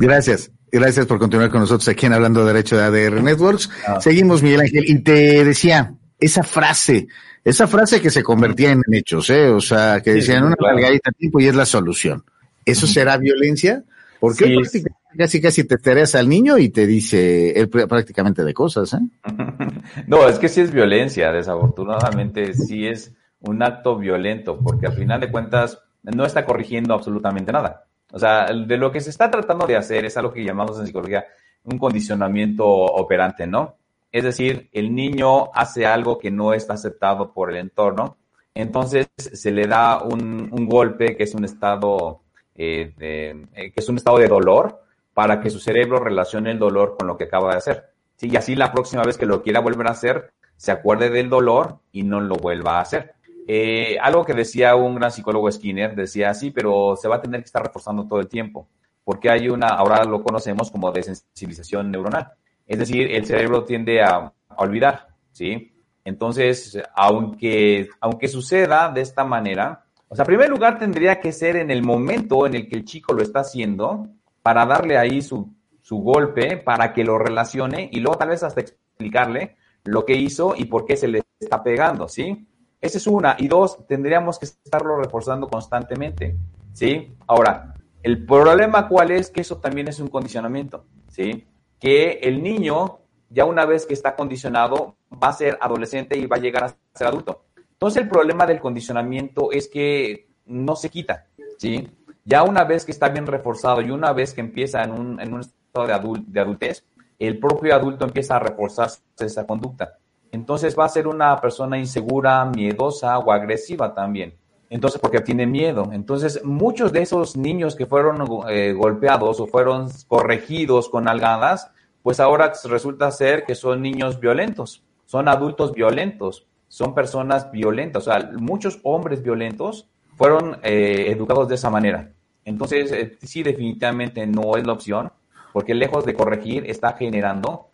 Gracias. 0.00 0.50
Gracias 0.72 1.06
por 1.06 1.18
continuar 1.18 1.50
con 1.50 1.60
nosotros 1.60 1.86
aquí 1.88 2.06
en 2.06 2.12
Hablando 2.12 2.40
de 2.40 2.52
Derecho 2.52 2.76
de 2.76 2.84
ADR 2.84 3.22
Networks. 3.22 3.70
Ah. 3.86 4.00
Seguimos, 4.00 4.42
Miguel 4.42 4.60
Ángel, 4.60 4.84
y 4.86 4.98
te 5.00 5.44
decía, 5.44 5.94
esa 6.18 6.42
frase, 6.42 7.08
esa 7.44 7.66
frase 7.66 8.00
que 8.00 8.10
se 8.10 8.22
convertía 8.22 8.70
en 8.70 8.82
hechos, 8.92 9.28
¿eh? 9.30 9.48
O 9.48 9.60
sea, 9.60 10.00
que 10.00 10.14
decían 10.14 10.44
una 10.44 10.56
largadita 10.58 11.10
tiempo 11.12 11.40
y 11.40 11.48
es 11.48 11.54
la 11.54 11.66
solución. 11.66 12.24
¿Eso 12.64 12.86
será 12.86 13.16
violencia? 13.16 13.82
Porque 14.20 14.54
sí, 14.70 14.84
casi 15.16 15.40
casi 15.40 15.64
te 15.64 15.76
tareas 15.78 16.14
al 16.14 16.28
niño 16.28 16.58
y 16.58 16.68
te 16.68 16.86
dice 16.86 17.58
él 17.58 17.68
prácticamente 17.68 18.44
de 18.44 18.54
cosas, 18.54 18.94
¿eh? 18.94 18.98
no, 20.06 20.28
es 20.28 20.38
que 20.38 20.48
sí 20.48 20.60
es 20.60 20.70
violencia, 20.70 21.32
desafortunadamente 21.32 22.54
sí 22.54 22.86
es 22.86 23.12
un 23.40 23.62
acto 23.62 23.98
violento, 23.98 24.60
porque 24.62 24.86
al 24.86 24.92
final 24.92 25.20
de 25.20 25.30
cuentas 25.30 25.80
no 26.02 26.24
está 26.24 26.44
corrigiendo 26.44 26.94
absolutamente 26.94 27.50
nada. 27.50 27.86
O 28.12 28.18
sea, 28.18 28.46
de 28.46 28.76
lo 28.76 28.90
que 28.90 29.00
se 29.00 29.10
está 29.10 29.30
tratando 29.30 29.66
de 29.66 29.76
hacer 29.76 30.04
es 30.04 30.16
algo 30.16 30.32
que 30.32 30.44
llamamos 30.44 30.78
en 30.78 30.86
psicología 30.86 31.24
un 31.64 31.78
condicionamiento 31.78 32.66
operante, 32.66 33.46
¿no? 33.46 33.76
Es 34.12 34.24
decir, 34.24 34.68
el 34.72 34.94
niño 34.94 35.52
hace 35.54 35.86
algo 35.86 36.18
que 36.18 36.30
no 36.30 36.52
está 36.52 36.74
aceptado 36.74 37.32
por 37.32 37.50
el 37.50 37.58
entorno, 37.58 38.16
entonces 38.54 39.08
se 39.16 39.52
le 39.52 39.66
da 39.66 40.02
un, 40.02 40.48
golpe 40.66 41.16
que 41.16 41.22
es 41.24 41.34
un 41.34 41.44
estado 41.44 42.22
eh, 42.54 42.92
de, 42.96 43.46
eh, 43.54 43.72
que 43.72 43.80
es 43.80 43.88
un 43.88 43.96
estado 43.96 44.18
de 44.18 44.26
dolor 44.26 44.82
para 45.14 45.40
que 45.40 45.50
su 45.50 45.60
cerebro 45.60 46.00
relacione 46.00 46.50
el 46.50 46.58
dolor 46.58 46.96
con 46.98 47.06
lo 47.06 47.16
que 47.16 47.24
acaba 47.24 47.52
de 47.52 47.58
hacer. 47.58 47.90
Y 48.20 48.36
así 48.36 48.54
la 48.54 48.72
próxima 48.72 49.02
vez 49.02 49.16
que 49.16 49.26
lo 49.26 49.42
quiera 49.42 49.60
volver 49.60 49.86
a 49.86 49.92
hacer, 49.92 50.32
se 50.56 50.72
acuerde 50.72 51.08
del 51.08 51.30
dolor 51.30 51.78
y 51.92 52.02
no 52.02 52.20
lo 52.20 52.36
vuelva 52.36 52.78
a 52.78 52.82
hacer. 52.82 53.14
Eh, 53.52 53.98
algo 54.00 54.24
que 54.24 54.32
decía 54.32 54.76
un 54.76 54.94
gran 54.94 55.10
psicólogo 55.10 55.50
Skinner, 55.50 55.96
decía, 55.96 56.32
sí, 56.34 56.52
pero 56.52 56.94
se 56.94 57.08
va 57.08 57.16
a 57.16 57.20
tener 57.20 57.40
que 57.40 57.46
estar 57.46 57.60
reforzando 57.60 58.06
todo 58.06 58.20
el 58.20 58.28
tiempo, 58.28 58.68
porque 59.02 59.28
hay 59.28 59.48
una, 59.48 59.66
ahora 59.70 60.04
lo 60.04 60.22
conocemos 60.22 60.70
como 60.70 60.92
desensibilización 60.92 61.90
neuronal. 61.90 62.30
Es 62.64 62.78
decir, 62.78 63.10
el 63.10 63.26
cerebro 63.26 63.64
tiende 63.64 64.02
a, 64.02 64.32
olvidar, 64.56 65.08
¿sí? 65.32 65.72
Entonces, 66.04 66.80
aunque, 66.94 67.88
aunque 67.98 68.28
suceda 68.28 68.88
de 68.92 69.00
esta 69.00 69.24
manera, 69.24 69.84
o 70.06 70.14
sea, 70.14 70.22
en 70.22 70.28
primer 70.28 70.48
lugar 70.48 70.78
tendría 70.78 71.18
que 71.18 71.32
ser 71.32 71.56
en 71.56 71.72
el 71.72 71.82
momento 71.82 72.46
en 72.46 72.54
el 72.54 72.68
que 72.68 72.76
el 72.76 72.84
chico 72.84 73.14
lo 73.14 73.22
está 73.22 73.40
haciendo, 73.40 74.06
para 74.42 74.64
darle 74.64 74.96
ahí 74.96 75.22
su, 75.22 75.52
su 75.82 75.96
golpe, 75.96 76.56
para 76.56 76.92
que 76.92 77.02
lo 77.02 77.18
relacione 77.18 77.90
y 77.90 77.98
luego 77.98 78.16
tal 78.16 78.28
vez 78.28 78.44
hasta 78.44 78.60
explicarle 78.60 79.56
lo 79.82 80.06
que 80.06 80.14
hizo 80.14 80.54
y 80.56 80.66
por 80.66 80.84
qué 80.84 80.96
se 80.96 81.08
le 81.08 81.24
está 81.40 81.64
pegando, 81.64 82.06
¿sí? 82.06 82.46
Esa 82.80 82.98
es 82.98 83.06
una. 83.06 83.36
Y 83.38 83.48
dos, 83.48 83.86
tendríamos 83.86 84.38
que 84.38 84.46
estarlo 84.46 84.96
reforzando 84.96 85.48
constantemente. 85.48 86.36
¿Sí? 86.72 87.14
Ahora, 87.26 87.74
el 88.02 88.24
problema 88.24 88.88
cuál 88.88 89.10
es 89.10 89.30
que 89.30 89.42
eso 89.42 89.58
también 89.58 89.88
es 89.88 90.00
un 90.00 90.08
condicionamiento. 90.08 90.84
¿Sí? 91.08 91.46
Que 91.78 92.20
el 92.22 92.42
niño, 92.42 93.00
ya 93.28 93.44
una 93.44 93.66
vez 93.66 93.84
que 93.84 93.94
está 93.94 94.16
condicionado, 94.16 94.96
va 95.12 95.28
a 95.28 95.32
ser 95.32 95.58
adolescente 95.60 96.16
y 96.16 96.26
va 96.26 96.36
a 96.36 96.40
llegar 96.40 96.64
a 96.64 96.76
ser 96.94 97.06
adulto. 97.06 97.44
Entonces, 97.72 98.02
el 98.02 98.08
problema 98.08 98.46
del 98.46 98.60
condicionamiento 98.60 99.52
es 99.52 99.68
que 99.68 100.28
no 100.46 100.74
se 100.74 100.88
quita. 100.88 101.26
¿Sí? 101.58 101.86
Ya 102.24 102.42
una 102.44 102.64
vez 102.64 102.84
que 102.86 102.92
está 102.92 103.08
bien 103.10 103.26
reforzado 103.26 103.82
y 103.82 103.90
una 103.90 104.12
vez 104.12 104.32
que 104.32 104.40
empieza 104.40 104.82
en 104.82 104.92
un, 104.92 105.20
en 105.20 105.34
un 105.34 105.40
estado 105.40 105.86
de, 105.86 106.22
de 106.26 106.40
adultez, 106.40 106.84
el 107.18 107.38
propio 107.38 107.74
adulto 107.74 108.06
empieza 108.06 108.36
a 108.36 108.38
reforzarse 108.38 109.02
esa 109.18 109.46
conducta 109.46 109.99
entonces 110.32 110.78
va 110.78 110.84
a 110.84 110.88
ser 110.88 111.08
una 111.08 111.40
persona 111.40 111.78
insegura, 111.78 112.44
miedosa 112.44 113.18
o 113.18 113.32
agresiva 113.32 113.94
también. 113.94 114.34
Entonces, 114.68 115.00
porque 115.00 115.20
tiene 115.20 115.46
miedo. 115.46 115.90
Entonces, 115.92 116.44
muchos 116.44 116.92
de 116.92 117.02
esos 117.02 117.36
niños 117.36 117.74
que 117.74 117.86
fueron 117.86 118.24
eh, 118.48 118.72
golpeados 118.72 119.40
o 119.40 119.46
fueron 119.48 119.88
corregidos 120.06 120.88
con 120.88 121.08
algadas, 121.08 121.72
pues 122.02 122.20
ahora 122.20 122.52
resulta 122.64 123.10
ser 123.10 123.44
que 123.44 123.56
son 123.56 123.82
niños 123.82 124.20
violentos, 124.20 124.84
son 125.06 125.28
adultos 125.28 125.72
violentos, 125.72 126.46
son 126.68 126.94
personas 126.94 127.50
violentas. 127.50 128.06
O 128.06 128.10
sea, 128.12 128.30
muchos 128.38 128.78
hombres 128.84 129.24
violentos 129.24 129.88
fueron 130.16 130.58
eh, 130.62 131.06
educados 131.08 131.48
de 131.48 131.56
esa 131.56 131.68
manera. 131.68 132.12
Entonces, 132.44 132.92
eh, 132.92 133.18
sí, 133.22 133.42
definitivamente 133.42 134.24
no 134.28 134.56
es 134.56 134.64
la 134.64 134.72
opción, 134.72 135.10
porque 135.52 135.74
lejos 135.74 136.04
de 136.04 136.14
corregir, 136.14 136.70
está 136.70 136.92
generando 136.92 137.66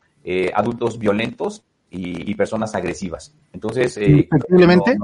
adultos 0.54 0.98
violentos 0.98 1.65
y, 1.90 2.34
personas 2.34 2.74
agresivas. 2.74 3.34
Entonces, 3.52 3.96
eh, 3.96 4.06
¿Indefectiblemente? 4.06 4.98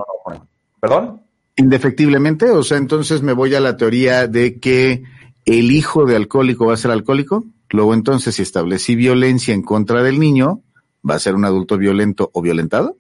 ¿Perdón? 0.81 1.23
Indefectiblemente, 1.57 2.51
o 2.51 2.63
sea, 2.63 2.79
entonces 2.79 3.23
me 3.23 3.33
voy 3.33 3.55
a 3.55 3.61
la 3.61 3.77
teoría 3.77 4.27
de 4.27 4.59
que 4.59 5.03
el 5.45 5.71
hijo 5.71 6.07
de 6.07 6.17
alcohólico 6.17 6.67
va 6.67 6.75
a 6.75 6.79
ser 6.79 6.91
alcohólico, 6.91 7.45
luego 7.71 7.95
entonces 7.95 8.35
si 8.35 8.43
establecí 8.43 8.95
violencia 8.95 9.55
en 9.55 9.63
contra 9.63 10.03
del 10.03 10.19
niño, 10.19 10.63
va 11.09 11.15
a 11.15 11.21
ser 11.21 11.35
un 11.35 11.45
adulto 11.45 11.79
violento 11.79 12.31
o 12.33 12.43
violentado. 12.43 12.97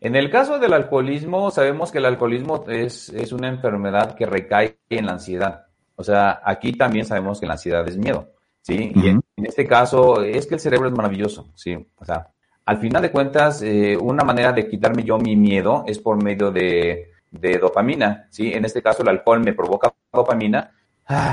En 0.00 0.16
el 0.16 0.30
caso 0.30 0.58
del 0.58 0.72
alcoholismo, 0.72 1.50
sabemos 1.50 1.92
que 1.92 1.98
el 1.98 2.06
alcoholismo 2.06 2.64
es, 2.68 3.10
es 3.10 3.32
una 3.32 3.48
enfermedad 3.48 4.14
que 4.14 4.24
recae 4.24 4.78
en 4.88 5.06
la 5.06 5.12
ansiedad. 5.12 5.66
O 5.94 6.02
sea, 6.02 6.40
aquí 6.42 6.72
también 6.72 7.04
sabemos 7.04 7.38
que 7.38 7.46
la 7.46 7.52
ansiedad 7.52 7.86
es 7.86 7.98
miedo, 7.98 8.30
¿sí? 8.62 8.92
Y 8.94 9.08
en, 9.08 9.20
en, 9.36 9.46
este 9.46 9.66
caso 9.66 10.22
es 10.22 10.46
que 10.46 10.54
el 10.54 10.60
cerebro 10.60 10.88
es 10.88 10.94
maravilloso, 10.94 11.50
¿sí? 11.54 11.76
O 11.96 12.04
sea, 12.06 12.30
al 12.64 12.78
final 12.78 13.02
de 13.02 13.10
cuentas, 13.10 13.62
eh, 13.62 13.96
una 13.96 14.22
manera 14.22 14.52
de 14.52 14.68
quitarme 14.68 15.02
yo 15.02 15.18
mi 15.18 15.36
miedo 15.36 15.84
es 15.86 15.98
por 15.98 16.22
medio 16.22 16.50
de, 16.50 17.08
dopamina, 17.60 18.26
¿sí? 18.30 18.52
En 18.52 18.64
este 18.64 18.82
caso, 18.82 19.02
el 19.02 19.08
alcohol 19.08 19.40
me 19.40 19.52
provoca 19.52 19.92
dopamina, 20.12 20.72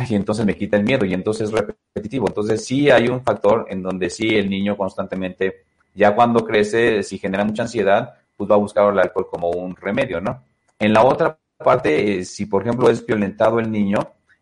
y 0.10 0.16
entonces 0.16 0.46
me 0.46 0.56
quita 0.56 0.78
el 0.78 0.84
miedo 0.84 1.06
y 1.06 1.14
entonces 1.14 1.50
es 1.50 1.54
repetitivo. 1.54 2.28
Entonces 2.28 2.66
sí 2.66 2.90
hay 2.90 3.08
un 3.10 3.22
factor 3.22 3.68
en 3.70 3.84
donde 3.84 4.10
sí 4.10 4.36
el 4.36 4.50
niño 4.50 4.76
constantemente, 4.76 5.66
ya 5.94 6.16
cuando 6.16 6.44
crece, 6.44 7.04
si 7.04 7.20
genera 7.20 7.46
mucha 7.46 7.64
ansiedad, 7.64 8.16
pues 8.36 8.50
va 8.50 8.56
a 8.56 8.60
buscar 8.60 8.92
el 8.92 9.00
alcohol 9.00 9.28
como 9.30 9.52
un 9.52 9.76
remedio, 9.76 10.20
¿no? 10.20 10.44
En 10.80 10.94
la 10.94 11.04
otra 11.04 11.38
parte, 11.58 12.20
eh, 12.20 12.26
si 12.26 12.46
por 12.48 12.64
ejemplo 12.64 12.90
es 12.90 13.06
violentado 13.06 13.60
el 13.60 13.72
niño, 13.72 14.00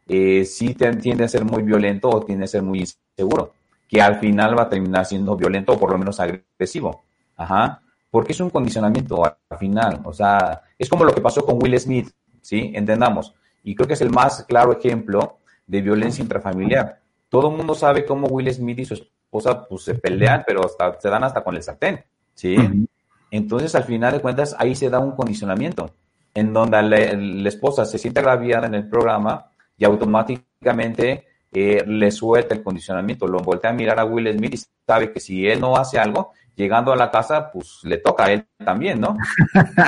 eh, 0.08 0.46
sí 0.46 0.74
tiende 0.74 1.26
a 1.26 1.28
ser 1.28 1.44
muy 1.44 1.64
violento 1.64 2.10
o 2.10 2.24
tiende 2.24 2.46
a 2.46 2.48
ser 2.48 2.62
muy 2.62 2.80
inseguro 2.80 3.54
que 3.96 4.02
al 4.02 4.20
final 4.20 4.60
va 4.60 4.64
a 4.64 4.70
terminar 4.70 5.06
siendo 5.06 5.38
violento 5.38 5.72
o 5.72 5.80
por 5.80 5.90
lo 5.90 5.98
menos 5.98 6.20
agresivo. 6.20 7.06
Ajá. 7.38 7.82
Porque 8.12 8.34
es 8.34 8.40
un 8.42 8.50
condicionamiento 8.50 9.24
al 9.24 9.58
final. 9.58 10.02
O 10.04 10.12
sea, 10.12 10.64
es 10.78 10.90
como 10.90 11.06
lo 11.06 11.14
que 11.14 11.22
pasó 11.22 11.46
con 11.46 11.64
Will 11.64 11.80
Smith, 11.80 12.10
¿sí? 12.42 12.74
Entendamos. 12.76 13.34
Y 13.64 13.74
creo 13.74 13.88
que 13.88 13.94
es 13.94 14.02
el 14.02 14.10
más 14.10 14.44
claro 14.44 14.78
ejemplo 14.78 15.38
de 15.66 15.82
violencia 15.82 16.22
intrafamiliar. 16.22 17.00
Todo 17.30 17.50
el 17.50 17.56
mundo 17.56 17.74
sabe 17.74 18.06
cómo 18.06 18.28
Will 18.28 18.54
Smith 18.54 18.80
y 18.80 18.86
su 18.86 18.96
esposa 18.96 19.66
pues, 19.66 19.84
se 19.84 19.96
pelean, 19.96 20.44
pero 20.46 20.66
hasta, 20.66 21.00
se 21.00 21.10
dan 21.10 21.24
hasta 21.24 21.42
con 21.42 21.56
el 21.56 21.64
sartén, 21.64 22.04
¿sí? 22.34 22.58
Entonces, 23.32 23.76
al 23.76 23.86
final 23.86 24.12
de 24.12 24.20
cuentas, 24.20 24.58
ahí 24.60 24.76
se 24.76 24.90
da 24.90 25.00
un 25.00 25.14
condicionamiento, 25.14 25.90
en 26.34 26.52
donde 26.52 26.82
la 26.84 27.50
esposa 27.50 27.86
se 27.86 27.98
siente 27.98 28.20
agraviada 28.20 28.68
en 28.68 28.76
el 28.76 28.90
programa 28.90 29.52
y 29.78 29.86
automáticamente 29.86 31.26
le 31.86 32.12
suelta 32.12 32.54
el 32.54 32.64
condicionamiento, 32.64 33.28
lo 33.28 33.40
voltea 33.40 33.70
a 33.70 33.74
mirar 33.74 34.00
a 34.00 34.06
Will 34.06 34.32
Smith 34.38 34.56
y 34.56 34.60
sabe 34.86 35.12
que 35.12 35.20
si 35.20 35.48
él 35.48 35.60
no 35.62 35.78
hace 35.78 35.98
algo, 35.98 36.32
llegando 36.56 36.92
a 36.92 36.96
la 36.96 37.12
casa, 37.12 37.52
pues 37.52 37.80
le 37.84 37.98
toca 37.98 38.26
a 38.26 38.32
él 38.32 38.46
también, 38.64 39.00
¿no? 39.00 39.18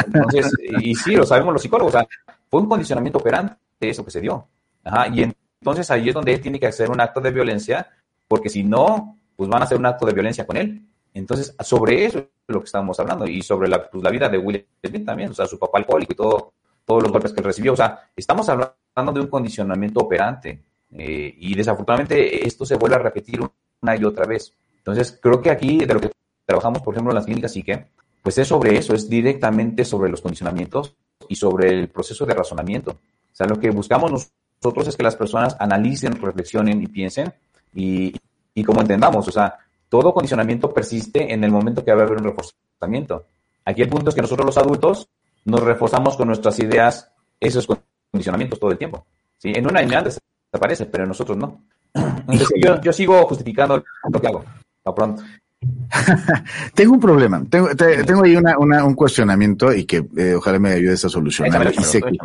Entonces, 0.06 0.52
y 0.82 0.96
sí, 0.96 1.16
lo 1.16 1.26
sabemos 1.26 1.54
los 1.54 1.62
psicólogos, 1.62 1.96
o 1.96 1.98
sea, 1.98 2.08
fue 2.50 2.62
un 2.62 2.70
condicionamiento 2.70 3.20
operante 3.20 3.56
eso 3.80 4.04
que 4.04 4.12
se 4.12 4.22
dio. 4.22 4.48
Ajá, 4.84 5.08
y 5.10 5.24
entonces 5.60 5.90
ahí 5.92 6.10
es 6.10 6.14
donde 6.14 6.34
él 6.34 6.42
tiene 6.42 6.60
que 6.60 6.68
hacer 6.68 6.90
un 6.90 7.02
acto 7.02 7.20
de 7.20 7.32
violencia, 7.32 7.90
porque 8.28 8.50
si 8.50 8.64
no, 8.64 9.18
pues 9.36 9.50
van 9.50 9.62
a 9.62 9.66
hacer 9.66 9.78
un 9.78 9.86
acto 9.86 10.06
de 10.06 10.14
violencia 10.14 10.46
con 10.46 10.58
él. 10.58 10.82
Entonces, 11.14 11.56
sobre 11.60 12.06
eso 12.06 12.20
es 12.20 12.28
lo 12.48 12.60
que 12.60 12.66
estamos 12.66 13.00
hablando, 13.00 13.28
y 13.28 13.42
sobre 13.42 13.68
la, 13.68 13.90
pues, 13.90 14.04
la 14.04 14.10
vida 14.10 14.30
de 14.30 14.38
Will 14.38 14.66
Smith 14.86 15.06
también, 15.06 15.32
o 15.32 15.34
sea, 15.34 15.46
su 15.46 15.58
papá 15.58 15.80
alcohólico 15.80 16.14
y 16.14 16.16
todo, 16.16 16.54
todos 16.86 17.04
los 17.04 17.12
golpes 17.12 17.34
que 17.34 17.42
él 17.42 17.46
recibió, 17.46 17.74
o 17.74 17.76
sea, 17.76 18.10
estamos 18.16 18.48
hablando 18.50 19.12
de 19.14 19.20
un 19.20 19.28
condicionamiento 19.28 20.00
operante. 20.02 20.62
Eh, 20.92 21.36
y 21.38 21.56
desafortunadamente 21.56 22.48
esto 22.48 22.66
se 22.66 22.76
vuelve 22.76 22.96
a 22.96 23.00
repetir 23.00 23.42
una 23.82 23.96
y 23.96 24.04
otra 24.04 24.26
vez. 24.26 24.54
Entonces, 24.78 25.20
creo 25.22 25.42
que 25.42 25.50
aquí 25.50 25.80
de 25.80 25.94
lo 25.94 26.00
que 26.00 26.12
trabajamos, 26.46 26.82
por 26.82 26.94
ejemplo, 26.94 27.12
en 27.12 27.16
las 27.16 27.26
clínicas 27.26 27.52
psique, 27.52 27.88
pues 28.22 28.38
es 28.38 28.48
sobre 28.48 28.78
eso, 28.78 28.94
es 28.94 29.10
directamente 29.10 29.84
sobre 29.86 30.10
los 30.10 30.22
condicionamientos 30.22 30.96
y 31.28 31.36
sobre 31.36 31.70
el 31.70 31.90
proceso 31.90 32.26
de 32.26 32.34
razonamiento. 32.34 32.92
O 32.92 33.36
sea, 33.36 33.48
lo 33.48 33.60
que 33.60 33.70
buscamos 33.70 34.30
nosotros 34.62 34.88
es 34.88 34.96
que 34.96 35.04
las 35.04 35.16
personas 35.16 35.56
analicen, 35.60 36.14
reflexionen 36.22 36.82
y 36.82 36.88
piensen 36.88 37.34
y, 37.74 38.14
y 38.54 38.64
como 38.64 38.82
entendamos, 38.82 39.28
o 39.28 39.32
sea, 39.32 39.58
todo 39.90 40.14
condicionamiento 40.14 40.74
persiste 40.74 41.32
en 41.32 41.44
el 41.44 41.52
momento 41.52 41.84
que 41.84 41.92
va 41.94 42.02
a 42.02 42.06
haber 42.06 42.18
un 42.18 42.24
reforzamiento. 42.24 43.26
Aquí 43.66 43.82
el 43.82 43.90
punto 43.90 44.10
es 44.10 44.16
que 44.16 44.22
nosotros 44.22 44.46
los 44.46 44.58
adultos 44.58 45.10
nos 45.46 45.62
reforzamos 45.62 46.18
con 46.18 46.28
nuestras 46.28 46.60
ideas 46.60 47.12
esos 47.40 47.68
condicionamientos 48.12 48.60
todo 48.60 48.72
el 48.72 48.78
tiempo. 48.78 49.06
¿sí? 49.38 49.52
En 49.56 49.68
una 49.68 49.80
antes 49.80 50.20
aparece, 50.58 50.86
pero 50.86 51.06
nosotros 51.06 51.38
no. 51.38 51.64
yo, 52.84 52.94
sigo 52.94 53.26
justificando 53.28 53.84
lo 54.12 54.22
que 54.22 54.28
hago. 54.28 54.44
A 54.86 54.94
pronto. 54.94 55.24
tengo 56.76 56.94
un 56.94 57.00
problema, 57.00 57.44
tengo, 57.50 57.70
te- 57.76 58.04
tengo 58.04 58.24
ahí 58.24 58.36
una, 58.36 58.58
una- 58.60 58.84
un 58.86 58.94
cuestionamiento 58.94 59.74
y 59.74 59.86
que 59.86 60.06
eh, 60.16 60.36
ojalá 60.36 60.60
me 60.60 60.72
ayudes 60.72 61.04
a 61.06 61.10
solucionar. 61.10 61.68
Échamelo, 61.68 61.82
Y 61.82 61.84
sé, 61.84 61.98
échamelo, 61.98 62.18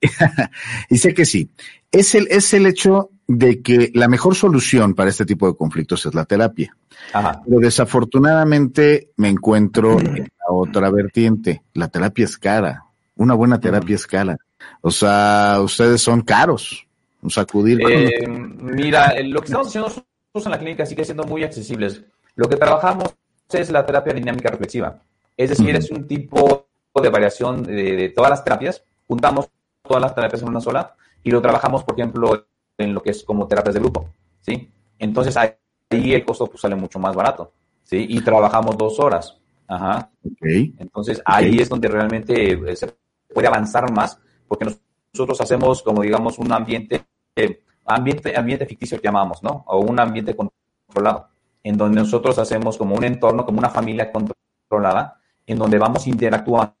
que, 0.00 0.06
échamelo. 0.06 0.50
y 0.90 0.98
sé 0.98 1.14
que 1.14 1.24
sí. 1.24 1.50
Es 1.90 2.14
el, 2.14 2.28
es 2.30 2.54
el 2.54 2.66
hecho 2.66 3.10
de 3.26 3.60
que 3.62 3.90
la 3.94 4.06
mejor 4.08 4.34
solución 4.36 4.94
para 4.94 5.10
este 5.10 5.26
tipo 5.26 5.48
de 5.48 5.56
conflictos 5.56 6.06
es 6.06 6.14
la 6.14 6.24
terapia. 6.24 6.76
Ajá. 7.12 7.42
Pero 7.44 7.58
desafortunadamente 7.60 9.10
me 9.16 9.28
encuentro 9.28 9.98
en 9.98 10.22
la 10.24 10.54
otra 10.54 10.90
vertiente. 10.90 11.62
La 11.74 11.88
terapia 11.88 12.24
es 12.24 12.38
cara. 12.38 12.84
Una 13.16 13.34
buena 13.34 13.58
terapia 13.60 13.96
es 13.96 14.06
cara. 14.06 14.36
O 14.80 14.90
sea, 14.90 15.58
ustedes 15.62 16.00
son 16.00 16.22
caros. 16.22 16.86
O 17.22 17.30
sea, 17.30 17.42
acudir 17.42 17.80
con 17.82 17.92
Eh, 17.92 18.26
mira, 18.28 19.08
eh, 19.10 19.24
lo 19.24 19.40
que 19.40 19.46
estamos 19.46 19.68
haciendo 19.68 19.88
nosotros 19.88 20.46
en 20.46 20.50
la 20.52 20.58
clínica 20.58 20.86
sigue 20.86 21.04
siendo 21.04 21.24
muy 21.24 21.44
accesibles. 21.44 22.02
Lo 22.36 22.48
que 22.48 22.56
trabajamos 22.56 23.14
es 23.52 23.70
la 23.70 23.84
terapia 23.84 24.12
dinámica 24.14 24.50
reflexiva. 24.50 24.98
Es 25.36 25.50
decir, 25.50 25.68
Ujú. 25.70 25.78
es 25.78 25.90
un 25.90 26.06
tipo 26.06 26.66
de 27.02 27.08
variación 27.08 27.62
de, 27.62 27.96
de 27.96 28.08
todas 28.10 28.30
las 28.30 28.44
terapias. 28.44 28.82
Juntamos 29.06 29.48
todas 29.82 30.00
las 30.02 30.14
terapias 30.14 30.42
en 30.42 30.48
una 30.48 30.60
sola 30.60 30.94
y 31.22 31.30
lo 31.30 31.40
trabajamos, 31.42 31.84
por 31.84 31.98
ejemplo, 31.98 32.46
en 32.78 32.94
lo 32.94 33.02
que 33.02 33.10
es 33.10 33.24
como 33.24 33.46
terapias 33.46 33.74
de 33.74 33.80
grupo. 33.80 34.08
¿sí? 34.40 34.70
Entonces 34.98 35.36
ahí 35.36 35.52
el 35.90 36.24
costo 36.24 36.46
pues, 36.46 36.60
sale 36.60 36.76
mucho 36.76 36.98
más 36.98 37.14
barato. 37.14 37.52
¿sí? 37.84 38.06
Y 38.08 38.20
trabajamos 38.22 38.76
dos 38.78 38.98
horas. 39.00 39.36
Ajá. 39.66 40.10
Ok. 40.24 40.46
Entonces 40.78 41.20
ahí 41.24 41.58
es 41.58 41.68
donde 41.68 41.88
realmente 41.88 42.52
eh, 42.52 42.76
se 42.76 42.92
puede 43.32 43.46
avanzar 43.48 43.92
más, 43.92 44.18
porque 44.48 44.64
nos- 44.64 44.80
nosotros 45.12 45.40
hacemos 45.40 45.82
como 45.82 46.02
digamos 46.02 46.38
un 46.38 46.52
ambiente, 46.52 47.02
eh, 47.44 47.62
ambiente, 47.86 48.36
ambiente 48.36 48.66
ficticio 48.66 48.98
que 49.00 49.06
llamamos, 49.08 49.42
¿no? 49.42 49.64
O 49.66 49.80
un 49.80 49.98
ambiente 49.98 50.34
controlado, 50.36 51.28
en 51.62 51.76
donde 51.76 52.00
nosotros 52.00 52.38
hacemos 52.38 52.76
como 52.76 52.94
un 52.94 53.04
entorno, 53.04 53.44
como 53.44 53.58
una 53.58 53.70
familia 53.70 54.10
controlada, 54.12 55.18
en 55.46 55.58
donde 55.58 55.78
vamos 55.78 56.06
interactuando 56.06 56.74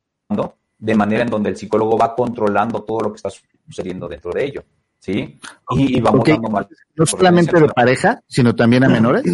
de 0.78 0.94
manera 0.94 1.22
en 1.22 1.30
donde 1.30 1.50
el 1.50 1.56
psicólogo 1.56 1.98
va 1.98 2.14
controlando 2.14 2.82
todo 2.82 3.00
lo 3.00 3.10
que 3.12 3.16
está 3.16 3.30
sucediendo 3.66 4.08
dentro 4.08 4.30
de 4.32 4.44
ello, 4.44 4.64
¿sí? 4.98 5.38
Y, 5.70 5.98
y 5.98 6.00
vamos 6.00 6.20
Ok. 6.20 6.28
dando 6.28 6.48
mal- 6.48 6.68
No 6.94 7.04
solamente 7.06 7.58
de 7.60 7.68
pareja, 7.68 8.20
sino 8.26 8.54
también 8.54 8.84
a 8.84 8.88
menores. 8.88 9.24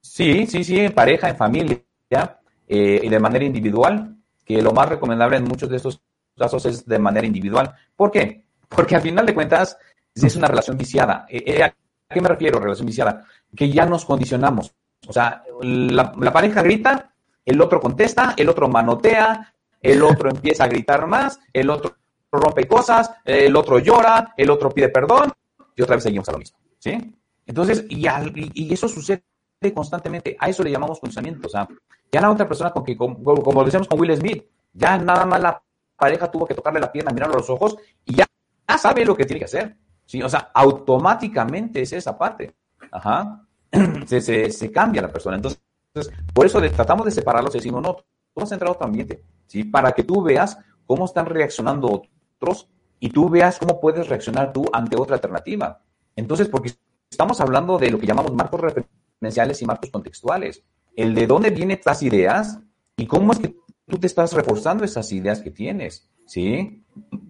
Sí, 0.00 0.46
sí, 0.46 0.64
sí, 0.64 0.80
en 0.80 0.92
pareja, 0.92 1.28
en 1.30 1.36
familia, 1.36 1.80
eh, 2.68 3.00
y 3.02 3.08
de 3.08 3.20
manera 3.20 3.44
individual, 3.44 4.16
que 4.44 4.60
lo 4.60 4.72
más 4.72 4.88
recomendable 4.88 5.36
en 5.38 5.44
muchos 5.44 5.68
de 5.70 5.76
estos 5.76 6.00
casos 6.36 6.66
es 6.66 6.84
de 6.86 6.98
manera 6.98 7.26
individual. 7.26 7.74
¿Por 7.96 8.10
qué? 8.10 8.44
Porque 8.68 8.96
al 8.96 9.02
final 9.02 9.24
de 9.24 9.34
cuentas 9.34 9.78
es 10.24 10.36
una 10.36 10.48
relación 10.48 10.76
viciada. 10.76 11.26
Eh, 11.28 11.42
eh, 11.46 11.62
¿A 11.62 11.74
qué 12.08 12.20
me 12.20 12.28
refiero, 12.28 12.58
relación 12.58 12.86
viciada? 12.86 13.24
Que 13.54 13.70
ya 13.70 13.84
nos 13.86 14.04
condicionamos. 14.04 14.74
O 15.06 15.12
sea, 15.12 15.42
la, 15.60 16.12
pareja 16.32 16.62
grita, 16.62 17.12
el 17.44 17.60
otro 17.60 17.80
contesta, 17.80 18.34
el 18.36 18.48
otro 18.48 18.68
manotea, 18.68 19.52
el 19.80 20.02
otro 20.02 20.30
empieza 20.30 20.64
a 20.64 20.68
gritar 20.68 21.06
más, 21.06 21.38
el 21.52 21.70
otro 21.70 21.96
rompe 22.32 22.66
cosas, 22.66 23.10
el 23.24 23.54
otro 23.56 23.78
llora, 23.78 24.34
el 24.36 24.50
otro 24.50 24.70
pide 24.70 24.88
perdón, 24.88 25.32
y 25.74 25.82
otra 25.82 25.96
vez 25.96 26.02
seguimos 26.04 26.28
a 26.28 26.32
lo 26.32 26.38
mismo. 26.38 26.58
¿Sí? 26.78 27.14
Entonces, 27.46 27.84
y, 27.88 28.06
al- 28.06 28.32
y- 28.34 28.72
eso 28.72 28.88
sucede 28.88 29.22
constantemente. 29.74 30.36
A 30.38 30.48
eso 30.48 30.62
le 30.62 30.70
llamamos 30.70 30.98
condicionamiento. 30.98 31.46
O 31.46 31.50
sea, 31.50 31.68
ya 32.10 32.20
la 32.20 32.30
otra 32.30 32.48
persona, 32.48 32.70
con 32.70 32.84
que, 32.84 32.96
como, 32.96 33.22
como 33.22 33.64
decíamos 33.64 33.88
con 33.88 34.00
Will 34.00 34.16
Smith, 34.16 34.44
ya 34.72 34.98
nada 34.98 35.24
más 35.24 35.40
la 35.40 35.62
pareja 35.96 36.30
tuvo 36.30 36.46
que 36.46 36.54
tocarle 36.54 36.80
la 36.80 36.92
pierna, 36.92 37.12
mirarlo 37.12 37.34
a 37.34 37.38
los 37.38 37.50
ojos 37.50 37.76
y 38.04 38.16
ya 38.16 38.26
sabe 38.78 39.04
lo 39.04 39.16
que 39.16 39.24
tiene 39.24 39.38
que 39.40 39.44
hacer. 39.46 39.76
¿Sí? 40.06 40.22
O 40.22 40.28
sea, 40.28 40.50
automáticamente 40.54 41.82
es 41.82 41.92
esa 41.92 42.16
parte. 42.16 42.54
Ajá. 42.90 43.46
Se, 44.06 44.20
se, 44.20 44.50
se 44.50 44.72
cambia 44.72 45.02
la 45.02 45.12
persona. 45.12 45.36
Entonces, 45.36 45.60
por 46.32 46.46
eso 46.46 46.60
tratamos 46.60 47.04
de 47.04 47.10
separarlos 47.10 47.54
y 47.54 47.58
decimos, 47.58 47.82
no, 47.82 47.96
tú 47.96 48.04
vas 48.36 48.50
a 48.50 48.54
entrar 48.54 48.68
a 48.68 48.72
otro 48.72 48.86
ambiente, 48.86 49.22
¿sí? 49.46 49.64
Para 49.64 49.92
que 49.92 50.04
tú 50.04 50.22
veas 50.22 50.58
cómo 50.86 51.04
están 51.04 51.26
reaccionando 51.26 52.04
otros 52.38 52.68
y 53.00 53.10
tú 53.10 53.28
veas 53.28 53.58
cómo 53.58 53.80
puedes 53.80 54.08
reaccionar 54.08 54.52
tú 54.52 54.64
ante 54.72 54.96
otra 54.96 55.16
alternativa. 55.16 55.82
Entonces, 56.14 56.48
porque 56.48 56.72
estamos 57.10 57.40
hablando 57.40 57.78
de 57.78 57.90
lo 57.90 57.98
que 57.98 58.06
llamamos 58.06 58.32
marcos 58.32 58.60
referenciales 58.60 59.60
y 59.62 59.66
marcos 59.66 59.90
contextuales. 59.90 60.62
El 60.94 61.14
de 61.14 61.26
dónde 61.26 61.50
vienen 61.50 61.76
estas 61.76 62.02
ideas 62.02 62.58
y 62.96 63.06
cómo 63.06 63.32
es 63.32 63.38
que 63.38 63.56
tú 63.88 63.98
te 63.98 64.06
estás 64.06 64.32
reforzando 64.32 64.84
esas 64.84 65.10
ideas 65.12 65.40
que 65.40 65.50
tienes, 65.50 66.10
¿sí? 66.26 66.84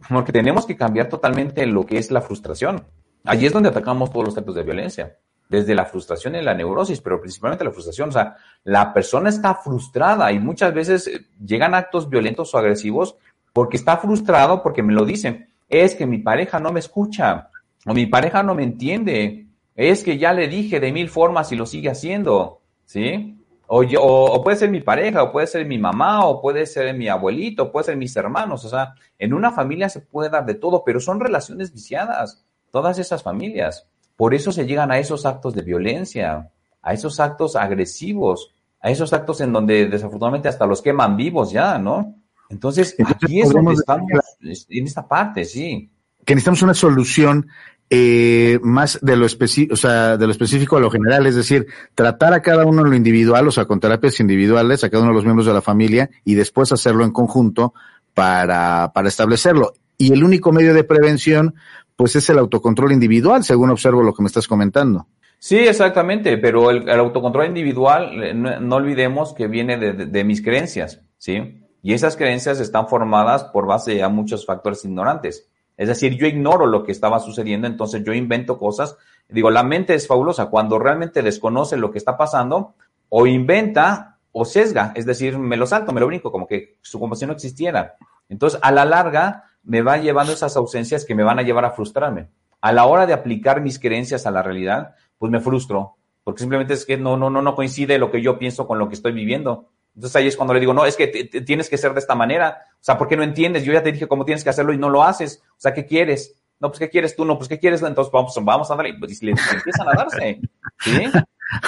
Porque 0.09 0.33
tenemos 0.33 0.67
que 0.67 0.77
cambiar 0.77 1.09
totalmente 1.09 1.67
lo 1.67 1.85
que 1.85 1.99
es 1.99 2.11
la 2.11 2.21
frustración. 2.21 2.85
Allí 3.25 3.47
es 3.47 3.53
donde 3.53 3.69
atacamos 3.69 4.11
todos 4.11 4.27
los 4.27 4.39
actos 4.39 4.55
de 4.55 4.63
violencia, 4.63 5.19
desde 5.49 5.75
la 5.75 5.85
frustración 5.85 6.35
y 6.35 6.43
la 6.43 6.55
neurosis, 6.55 7.01
pero 7.01 7.21
principalmente 7.21 7.65
la 7.65 7.73
frustración. 7.73 8.09
O 8.09 8.13
sea, 8.13 8.37
la 8.65 8.93
persona 8.95 9.29
está 9.29 9.55
frustrada 9.55 10.33
y 10.33 10.39
muchas 10.39 10.73
veces 10.73 11.07
eh, 11.09 11.27
llegan 11.45 11.75
actos 11.75 12.09
violentos 12.09 12.55
o 12.55 12.59
agresivos 12.59 13.17
porque 13.53 13.77
está 13.77 13.97
frustrado, 13.97 14.63
porque 14.63 14.83
me 14.83 14.93
lo 14.93 15.05
dicen. 15.05 15.51
Es 15.69 15.95
que 15.95 16.07
mi 16.07 16.19
pareja 16.19 16.61
no 16.61 16.73
me 16.73 16.81
escucha 16.81 17.51
o 17.85 17.95
mi 17.95 18.07
pareja 18.07 18.43
no 18.43 18.55
me 18.55 18.63
entiende. 18.63 19.47
Es 19.75 20.03
que 20.03 20.19
ya 20.19 20.33
le 20.33 20.49
dije 20.49 20.81
de 20.81 20.93
mil 20.93 21.09
formas 21.09 21.53
y 21.53 21.57
lo 21.57 21.67
sigue 21.67 21.91
haciendo, 21.91 22.63
¿sí? 22.85 23.37
O, 23.69 23.83
yo, 23.83 24.03
o, 24.03 24.33
o 24.33 24.45
puede 24.45 24.57
ser 24.57 24.71
mi 24.71 24.81
pareja, 24.81 25.23
o 25.23 25.33
puede 25.33 25.47
ser 25.47 25.67
mi 25.67 25.79
mamá, 25.79 26.25
o 26.27 26.41
puede 26.41 26.67
ser 26.67 26.95
mi 26.95 27.09
abuelito, 27.09 27.65
o 27.65 27.73
puede 27.73 27.87
ser 27.87 27.97
mis 27.97 28.15
hermanos. 28.17 28.65
O 28.65 28.69
sea, 28.69 28.95
en 29.19 29.35
una 29.35 29.51
familia 29.51 29.89
se 29.89 30.01
puede 30.01 30.31
dar 30.31 30.47
de 30.47 30.55
todo, 30.55 30.85
pero 30.85 31.01
son 31.01 31.21
relaciones 31.21 31.73
viciadas, 31.73 32.45
todas 32.71 32.99
esas 32.99 33.23
familias. 33.23 33.89
Por 34.17 34.35
eso 34.35 34.53
se 34.53 34.67
llegan 34.67 34.91
a 34.91 34.99
esos 34.99 35.27
actos 35.27 35.55
de 35.55 35.63
violencia, 35.63 36.51
a 36.81 36.93
esos 36.93 37.21
actos 37.21 37.57
agresivos, 37.57 38.55
a 38.81 38.91
esos 38.91 39.13
actos 39.13 39.41
en 39.41 39.53
donde 39.53 39.87
desafortunadamente 39.87 40.49
hasta 40.49 40.67
los 40.67 40.81
queman 40.81 41.17
vivos 41.17 41.51
ya, 41.51 41.79
¿no? 41.79 42.15
Entonces, 42.49 42.95
Entonces, 42.97 43.25
aquí 43.25 43.41
es 43.41 43.51
donde 43.51 43.75
estamos, 43.75 44.11
en 44.41 44.87
esta 44.87 45.07
parte, 45.07 45.45
sí. 45.45 45.91
que 46.25 46.35
necesitamos 46.35 46.63
una 46.63 46.75
solución 46.75 47.49
eh, 47.91 48.59
más 48.63 48.99
de 49.03 49.17
lo 49.17 49.27
específico, 49.27 49.75
o 49.75 49.77
sea, 49.77 50.17
de 50.17 50.27
lo 50.27 50.33
específico 50.33 50.77
a 50.77 50.81
lo 50.81 50.91
general, 50.91 51.27
es 51.27 51.37
decir, 51.37 51.67
tratar 51.95 52.33
a 52.35 52.43
cada 52.43 52.65
uno 52.67 52.83
en 52.83 52.91
lo 52.91 52.97
individual, 52.97 53.47
o 53.47 53.53
sea, 53.53 53.65
con 53.67 53.79
terapias 53.81 54.19
individuales, 54.21 54.83
a 54.85 54.91
cada 54.91 55.03
uno 55.03 55.13
de 55.13 55.17
los 55.17 55.25
miembros 55.25 55.47
de 55.47 55.53
la 55.53 55.63
familia, 55.63 56.11
y 56.25 56.35
después 56.35 56.73
hacerlo 56.73 57.05
en 57.05 57.13
conjunto 57.13 57.75
para, 58.15 58.93
para 58.95 59.09
establecerlo. 59.09 59.75
Y 59.99 60.13
el 60.13 60.25
único 60.25 60.53
medio 60.53 60.75
de 60.75 60.85
prevención, 60.85 61.55
pues 61.95 62.17
es 62.17 62.29
el 62.29 62.39
autocontrol 62.39 62.93
individual, 62.93 63.45
según 63.45 63.71
observo 63.71 64.03
lo 64.03 64.13
que 64.15 64.23
me 64.23 64.27
estás 64.27 64.49
comentando. 64.49 65.07
Sí, 65.39 65.59
exactamente, 65.59 66.39
pero 66.39 66.71
el, 66.71 66.89
autocontrol 66.91 67.47
individual, 67.47 68.23
eh, 68.25 68.35
no, 68.35 68.59
no 68.59 68.77
olvidemos 68.77 69.33
que 69.35 69.47
viene 69.49 69.77
de, 69.77 69.93
de- 69.93 70.07
de 70.07 70.25
mis 70.25 70.43
creencias, 70.43 71.03
¿sí? 71.19 71.63
Y 71.83 71.93
esas 71.93 72.17
creencias 72.17 72.59
están 72.59 72.89
formadas 72.89 73.45
por 73.45 73.67
base 73.67 74.03
a 74.03 74.09
muchos 74.09 74.45
factores 74.45 74.85
ignorantes. 74.85 75.47
Es 75.77 75.89
decir, 75.89 76.17
yo 76.17 76.27
ignoro 76.27 76.67
lo 76.67 76.85
que 76.85 76.93
estaba 76.93 77.21
sucediendo, 77.21 77.67
entonces 77.67 78.03
yo 78.05 78.13
invento 78.13 78.59
cosas. 78.59 78.97
Digo, 79.29 79.51
la 79.51 79.63
mente 79.63 79.95
es 79.95 80.07
fabulosa. 80.07 80.47
Cuando 80.47 80.79
realmente 80.79 81.23
desconoce 81.23 81.77
lo 81.77 81.91
que 81.91 81.99
está 81.99 82.17
pasando, 82.17 82.75
o 83.09 83.27
inventa 83.27 84.19
o 84.33 84.45
sesga, 84.45 84.93
es 84.95 85.07
decir, 85.07 85.39
me 85.39 85.57
lo 85.57 85.67
salto, 85.67 85.93
me 85.93 86.01
lo 86.01 86.07
brinco, 86.07 86.31
como 86.31 86.47
que 86.47 86.79
como 86.93 87.15
si 87.15 87.27
no 87.27 87.33
existiera. 87.33 87.97
Entonces, 88.29 88.59
a 88.63 88.71
la 88.71 88.85
larga, 88.85 89.45
me 89.63 89.83
va 89.83 89.97
llevando 89.97 90.33
esas 90.33 90.57
ausencias 90.57 91.05
que 91.05 91.15
me 91.15 91.25
van 91.25 91.39
a 91.39 91.43
llevar 91.43 91.65
a 91.65 91.71
frustrarme. 91.71 92.29
A 92.61 92.73
la 92.73 92.87
hora 92.87 93.07
de 93.07 93.13
aplicar 93.13 93.61
mis 93.61 93.79
creencias 93.79 94.27
a 94.27 94.31
la 94.31 94.43
realidad, 94.43 94.95
pues 95.19 95.33
me 95.33 95.41
frustro, 95.41 95.97
porque 96.25 96.41
simplemente 96.41 96.75
es 96.75 96.85
que 96.85 96.97
no, 96.97 97.17
no, 97.17 97.31
no, 97.31 97.41
no 97.41 97.55
coincide 97.55 97.99
lo 97.99 98.11
que 98.11 98.23
yo 98.23 98.39
pienso 98.39 98.67
con 98.67 98.79
lo 98.79 98.89
que 98.89 98.95
estoy 98.95 99.13
viviendo. 99.13 99.69
Entonces 99.97 100.15
ahí 100.17 100.29
es 100.29 100.37
cuando 100.37 100.55
le 100.55 100.61
digo, 100.61 100.73
no, 100.75 100.87
es 100.87 100.95
que 100.95 101.07
tienes 101.09 101.69
que 101.69 101.77
ser 101.79 101.93
de 101.95 101.99
esta 102.01 102.15
manera. 102.15 102.59
O 102.75 102.85
sea, 102.85 102.97
¿por 102.99 103.09
qué 103.09 103.17
no 103.17 103.23
entiendes? 103.25 103.65
Yo 103.65 103.73
ya 103.73 103.83
te 103.83 103.91
dije 103.91 104.07
cómo 104.07 104.25
tienes 104.25 104.45
que 104.45 104.51
hacerlo 104.51 104.73
y 104.73 104.79
no 104.79 104.89
lo 104.91 105.03
haces. 105.03 105.43
O 105.53 105.55
sea, 105.61 105.73
¿qué 105.75 105.87
quieres? 105.87 106.35
No, 106.61 106.69
pues 106.69 106.79
¿qué 106.79 106.89
quieres 106.91 107.17
tú? 107.17 107.25
No, 107.25 107.37
pues 107.37 107.49
¿qué 107.49 107.59
quieres? 107.59 107.83
Entonces 107.83 108.13
vamos, 108.13 108.35
vamos 108.43 108.71
a 108.71 108.77
darle. 108.77 108.95
Y 109.09 109.15
si 109.15 109.27
le, 109.27 109.33
empiezan 109.33 109.89
a 109.89 109.93
darse. 109.93 110.41
¿Sí? 110.81 111.03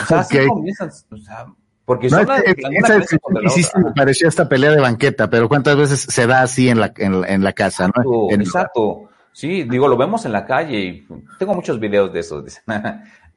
O 0.03 0.07
sea, 0.07 0.19
así 0.21 0.38
Ok. 0.38 0.47
comienzan. 0.49 0.91
O 1.11 1.17
sea, 1.17 1.47
porque 1.85 2.09
No, 2.09 2.19
son 2.19 2.21
es- 2.23 2.29
la- 2.29 2.37
es- 2.37 2.49
esa 2.49 3.17
que 3.17 3.19
la 3.33 3.43
hiciste 3.47 3.79
me 3.81 3.93
pareció 3.93 4.29
esta 4.29 4.47
pelea 4.49 4.71
de 4.73 4.81
banqueta, 4.81 5.31
pero 5.31 5.49
cuántas 5.49 5.77
veces 5.77 6.01
se 6.01 6.27
da 6.27 6.43
así 6.43 6.69
en 6.69 6.81
la, 6.81 6.93
en, 6.99 7.25
en 7.27 7.43
la 7.43 7.53
casa, 7.55 7.85
¿no? 7.88 7.93
Exacto, 7.97 8.27
En- 8.31 8.41
exacto. 8.43 9.09
Sí, 9.33 9.62
digo, 9.62 9.87
lo 9.88 9.97
vemos 9.97 10.25
en 10.27 10.33
la 10.33 10.45
calle 10.45 10.79
y 10.81 11.07
tengo 11.38 11.55
muchos 11.55 11.79
videos 11.79 12.12
de 12.12 12.21
eso. 12.21 12.45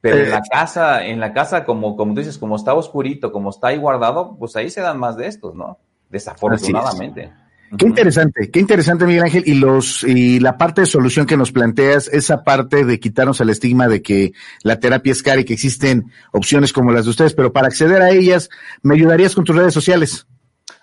Pero 0.02 0.18
en 0.18 0.32
la 0.32 0.42
casa, 0.42 1.06
en 1.06 1.20
la 1.20 1.32
casa, 1.32 1.64
como, 1.64 1.96
como 1.96 2.14
tú 2.14 2.22
dices, 2.22 2.38
como 2.38 2.56
está 2.56 2.74
oscurito, 2.74 3.32
como 3.32 3.52
está 3.52 3.68
ahí 3.68 3.78
guardado, 3.78 4.36
pues 4.38 4.56
ahí 4.56 4.70
se 4.70 4.82
dan 4.82 5.00
más 5.00 5.16
de 5.16 5.28
estos, 5.28 5.56
¿no? 5.56 5.78
Desafortunadamente. 6.10 7.32
Qué 7.78 7.86
interesante, 7.86 8.52
qué 8.52 8.60
interesante, 8.60 9.06
Miguel 9.06 9.24
Ángel. 9.24 9.44
Y 9.46 9.54
los, 9.54 10.04
y 10.04 10.40
la 10.40 10.58
parte 10.58 10.82
de 10.82 10.88
solución 10.88 11.26
que 11.26 11.38
nos 11.38 11.54
planteas, 11.54 12.10
esa 12.10 12.44
parte 12.44 12.84
de 12.84 13.00
quitarnos 13.00 13.40
el 13.40 13.50
estigma 13.50 13.88
de 13.88 14.02
que 14.02 14.34
la 14.64 14.80
terapia 14.80 15.12
es 15.12 15.24
cara 15.24 15.40
y 15.40 15.46
que 15.46 15.54
existen 15.54 16.12
opciones 16.34 16.74
como 16.74 16.92
las 16.92 17.06
de 17.06 17.12
ustedes, 17.12 17.34
pero 17.34 17.54
para 17.54 17.68
acceder 17.68 18.02
a 18.02 18.12
ellas, 18.12 18.50
¿me 18.82 18.96
ayudarías 18.96 19.36
con 19.36 19.46
tus 19.46 19.56
redes 19.56 19.74
sociales? 19.74 20.28